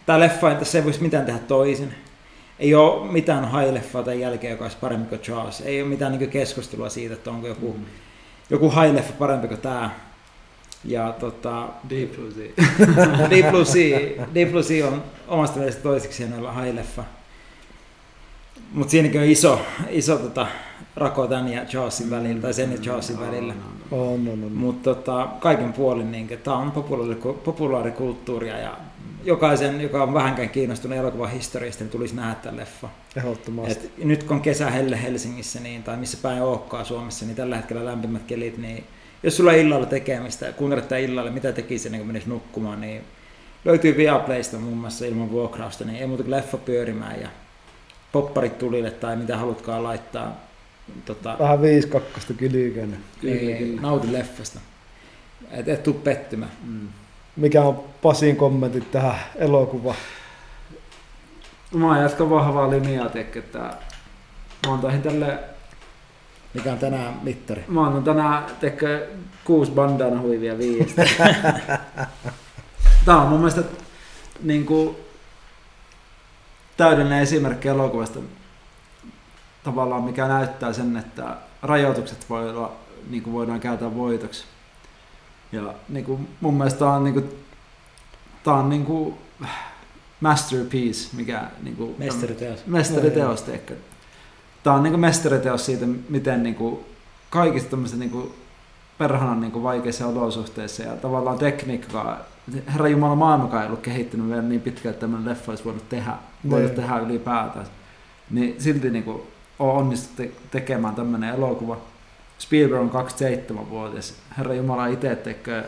[0.05, 1.95] Tämä leffa, tässä ei voisi mitään tehdä toisin.
[2.59, 5.61] Ei ole mitään high-leffaa tämän jälkeen, joka olisi parempi kuin Jaws.
[5.61, 7.85] Ei ole mitään niin keskustelua siitä, että onko joku, mm.
[8.49, 9.89] joku high-leffa parempi kuin tämä.
[10.85, 13.29] Ja tota, Deep Blue Sea.
[13.29, 13.99] Deep Blue Sea,
[14.33, 17.03] Deep Blue Sea on omasta mielestä toiseksi hienoilla high-leffa.
[18.73, 20.47] Mutta siinäkin on iso, iso tota,
[20.95, 23.53] rako tän ja Jawsin välillä, tai sen ja Jawsin välillä.
[23.91, 24.51] On, on, on.
[24.51, 28.77] Mutta tota, kaiken puolin niin, tämä on populaari, populaarikulttuuria ja
[29.25, 32.89] jokaisen, joka on vähänkään kiinnostunut elokuvan historiasta, niin tulisi nähdä tämän leffa.
[33.15, 33.85] Ehdottomasti.
[33.85, 37.55] Et nyt kun on kesä helle Helsingissä niin, tai missä päin olekaan Suomessa, niin tällä
[37.55, 38.83] hetkellä lämpimät kelit, niin
[39.23, 43.01] jos sulla on illalla tekemistä, kuuntelet tämän illalle, mitä tekisi ennen kuin menisi nukkumaan, niin
[43.65, 47.29] löytyy Viaplaysta muun muassa ilman vuokrausta, niin ei muuta kuin leffa pyörimään ja
[48.11, 50.39] popparit tulille tai mitä halutkaan laittaa.
[51.05, 52.97] Tota, Vähän 5 kakkasta kylykänä.
[53.21, 54.59] Kyllä, niin, nauti leffasta.
[55.51, 56.51] Et, et tuu pettymään.
[56.63, 56.87] Mm.
[57.35, 59.97] Mikä on Pasin kommentit tähän elokuvaan?
[61.73, 63.59] Mä jatkan vahvaa linjaa, tiedätkö, että
[64.67, 65.39] mä antaisin tälle,
[66.53, 67.63] Mikä on tänään mittari?
[67.67, 69.07] mä annan tänään tiedätkö,
[69.43, 71.05] kuusi bandana huivia viiestä.
[73.05, 73.63] Tää on mun mielestä
[74.43, 74.95] niin kuin,
[76.77, 78.19] täydellinen esimerkki elokuvasta
[79.63, 82.71] tavallaan, mikä näyttää sen, että rajoitukset voi olla,
[83.09, 84.45] niin kuin voidaan kääntää voitoksi.
[85.53, 87.29] Ja niin kuin, mun mielestä tää on, niin kuin,
[88.43, 89.13] tää on niin kuin,
[90.21, 92.65] masterpiece, mikä niin kuin, Mestariteos.
[92.67, 93.75] mestariteos, tiedätkö.
[94.63, 96.79] Tämä on niin mestariteos siitä, miten niin kuin,
[97.29, 98.33] kaikista tämmöisistä niin kuin,
[98.97, 102.17] perhanan niin kuin, vaikeissa olosuhteissa ja tavallaan tekniikkaa,
[102.73, 106.13] Herra Jumala maailmakaan ei ollut kehittynyt vielä niin pitkään, että tämmöinen leffa olisi voinut tehdä,
[106.49, 106.81] voinut Niin.
[106.81, 107.65] tehdä ylipäätään.
[108.29, 109.21] Niin silti niin kuin,
[109.59, 111.77] on onnistuttu te- tekemään tämmöinen elokuva.
[112.43, 114.13] Spielberg on 27-vuotias.
[114.37, 115.63] Herra Jumala itse tekee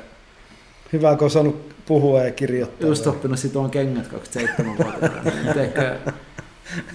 [0.93, 2.87] Hyvä, kun on saanut puhua ja kirjoittaa.
[2.87, 5.21] just oppinut sitoon kengät 27-vuotiaana.
[5.55, 5.71] niin,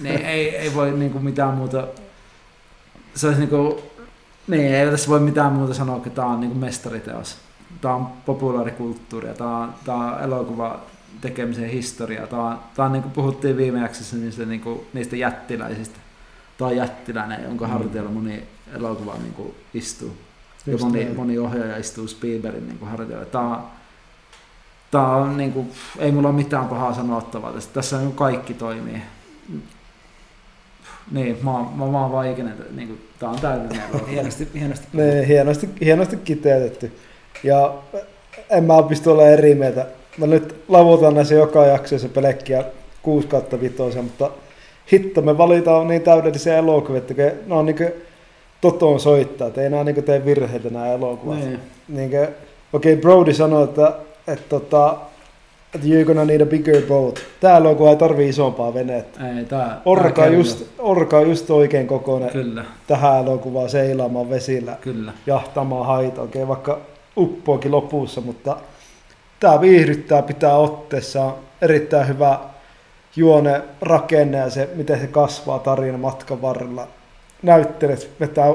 [0.03, 1.87] niin ei, ei voi niinku mitään muuta,
[3.15, 3.83] se olisi niinku,
[4.47, 7.37] niin ei tässä voi mitään muuta sanoa, että tämä on niinku mestariteos.
[7.81, 10.79] Tämä on populaarikulttuuria, tämä on, tämä on elokuva
[11.21, 12.27] tekemisen historia.
[12.27, 15.99] Tämä on, tämä on niin kuin puhuttiin viime jaksossa niistä, niin kuin, niistä jättiläisistä.
[16.57, 17.71] Tämä on jättiläinen, jonka Mm.
[17.71, 18.43] hartioilla moni
[18.75, 20.17] elokuva niin kuin istuu.
[20.65, 23.25] Ja moni, moni ohjaaja istuu Spielbergin niin kuin hartioilla.
[23.25, 23.61] Tämä
[24.91, 27.73] tämä on niin kuin, ei mulla ole mitään pahaa sanottavaa tästä.
[27.73, 29.01] Tässä on kaikki toimii.
[31.11, 32.53] Niin, mä, mä, mä oon vaikinen.
[32.75, 34.11] Niin kuin, tämä on täydellinen elokuva.
[34.11, 34.87] Hienosti, hienosti.
[34.93, 36.91] Ne, hienosti, hienosti kiteytetty.
[37.43, 37.73] Ja
[38.49, 39.85] en mä pysty olemaan eri mieltä.
[40.17, 42.63] Mä nyt lavutan näissä joka jaksossa pelkkiä
[43.01, 44.31] 6 kautta 5, mutta
[44.93, 47.13] hitto, me valitaan niin täydellisiä elokuvia, että
[47.47, 47.83] ne on niinku
[48.61, 51.39] totoon soittaa, että ei nämä niinku tee virheitä nämä elokuvat.
[51.39, 51.59] Niin.
[51.87, 53.93] Niin okei, okay, Brody sanoi, että,
[54.27, 54.97] että, tota,
[55.75, 57.19] että you're gonna need a bigger boat.
[57.39, 59.37] Tää elokuva ei tarvii isompaa venettä.
[59.37, 64.77] Ei, tää, Orka tää just, orka on just oikein kokoinen Kyllä, tähän elokuvaan seilaamaan vesillä
[64.81, 65.13] kyllä.
[65.27, 66.79] jahtamaan haita, okei, vaikka
[67.17, 68.57] uppoakin lopussa, mutta
[69.39, 72.39] tämä viihdyttää, pitää otteessa, on erittäin hyvä
[73.15, 76.87] juone, rakenne ja se, miten se kasvaa tarina matkan varrella.
[77.41, 78.53] Näyttelijät vetää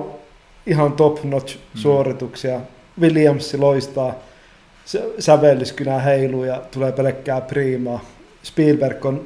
[0.66, 2.60] ihan top notch suorituksia.
[3.00, 4.14] Williams loistaa,
[5.18, 8.00] sävellyskynä heiluu ja tulee pelkkää priimaa.
[8.42, 9.22] Spielberg on,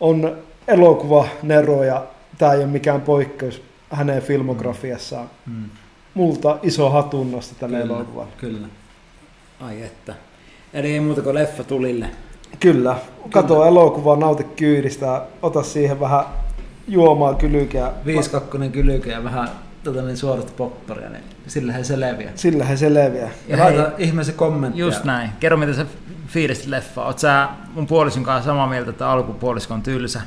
[0.00, 0.36] on
[0.68, 2.06] elokuva Nero ja
[2.38, 5.64] tämä ei ole mikään poikkeus hänen filmografiassaan Mm.
[6.14, 8.32] multa iso hatunnosto tälle Kyllä, elokuvalle.
[8.36, 8.68] Kyllä.
[9.60, 10.14] Ai että.
[10.74, 12.06] Eli ei muuta kuin leffa tulille.
[12.60, 12.96] Kyllä.
[13.30, 16.24] Kato elokuvaa, nauti kyydistä, ota siihen vähän
[16.88, 17.90] juomaa kylkeä.
[18.66, 19.48] 5-2 kylkeä ja vähän
[19.84, 22.32] tota, niin suorat popparia, niin sillähän se leviää.
[22.34, 23.30] Sillähän se leviää.
[23.48, 24.84] Ja, Ja laita ihmeessä kommenttia.
[24.84, 25.30] Just näin.
[25.40, 25.86] Kerro, mitä sä
[26.26, 27.06] fiilistit leffaa.
[27.06, 30.20] Oot sä mun puolison kanssa samaa mieltä, että alkupuolisko on tylsä?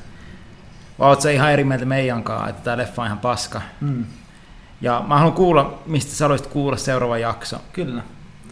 [0.99, 3.61] Vai oot sä ihan eri mieltä meidän kanssa, että tää leffa on ihan paska?
[3.81, 4.05] Mm,
[4.81, 7.57] Ja mä haluan kuulla, mistä sä haluaisit kuulla seuraava jakso.
[7.73, 8.01] kyllä.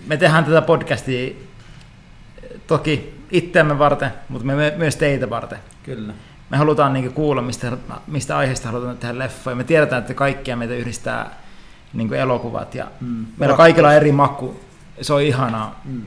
[0.08, 1.36] Me tehdään tätä podcastia eh,
[2.68, 5.60] toki itseämme varten, mutta me my- myös teitä varten.
[5.84, 6.14] Kyllä.
[6.54, 7.72] Me halutaan niinku kuulla, mistä,
[8.08, 9.56] mistä aiheesta halutaan tehdä leffoja.
[9.56, 11.30] Me tiedetään, että kaikkia meitä yhdistää
[11.94, 14.60] niinku elokuvat ja Mm, meillä kaikilla on eri maku.
[15.02, 15.82] Se on ihanaa.
[15.86, 16.02] mm,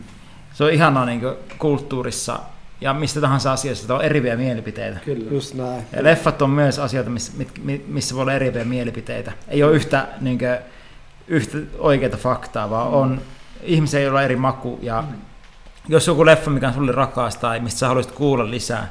[0.55, 1.21] Se on ihanaa niin
[1.59, 2.39] kulttuurissa
[2.81, 5.01] ja mistä tahansa asiassa on eriviä mielipiteitä.
[5.05, 5.31] kyllä.
[5.31, 5.83] Just näin.
[5.93, 7.33] Ja leffat on myös asioita, missä,
[7.87, 9.33] missä voi olla eriviä mielipiteitä.
[9.49, 10.59] Ei ole yhtä, niin kuin,
[11.29, 13.21] yhtä oikeaa faktaa, vaan on
[13.63, 14.79] ihmisiä, joilla on eri maku.
[14.83, 15.17] Ja Mm.
[15.89, 18.89] jos joku leffa, mikä on sulle rakas tai mistä sä haluaisit kuulla lisää,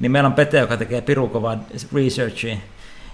[0.00, 1.58] niin meillä on Pete, joka tekee pirukovaa
[1.94, 2.56] researchia.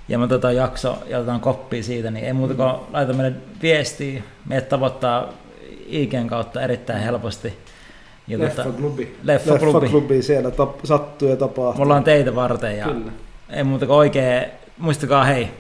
[0.09, 4.23] Ja me otetaan jakso ja otetaan koppia siitä, niin ei muuta kuin laita meille viestiä.
[4.47, 5.29] Meidät tavoittaa
[5.87, 7.59] IGn kautta erittäin helposti.
[8.29, 9.17] Ja tota, Leffaklubi.
[9.23, 9.67] Leffaklubi.
[9.67, 11.75] Leffaklubi siellä tap, sattuu ja tapahtuu.
[11.75, 13.13] Me ollaan teitä varten ja Kyllä.
[13.51, 14.45] ei muuta kuin oikein,
[14.79, 15.51] muistakaa hei,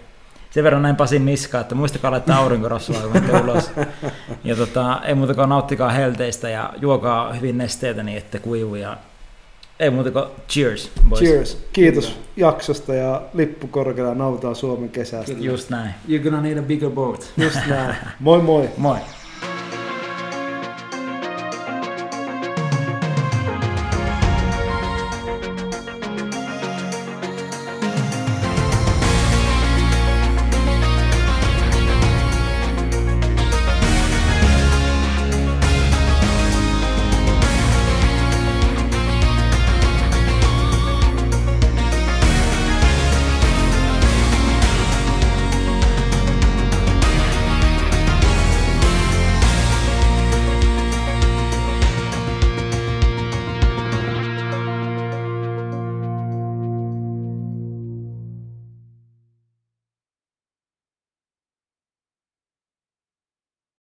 [0.51, 3.71] sen verran näin Pasin niskaa, että muistakaa laittaa aurinkorasvaa, kun menette ulos.
[4.45, 8.97] Ja tota, ei muuta kuin nauttikaa helteistä ja juokaa hyvin nesteitä niin ette kuivu ja
[9.81, 11.21] ei muuta kuin cheers, boys.
[11.21, 11.59] Cheers.
[11.73, 15.33] Kiitos jaksosta ja lippu korkealla nautaa Suomen kesästä.
[15.33, 15.47] Kyllä.
[15.47, 15.91] Just näin.
[16.09, 17.33] You're gonna need a bigger boat.
[17.37, 17.97] Just näin.
[18.21, 18.69] Moi moi.
[18.77, 18.99] Moi.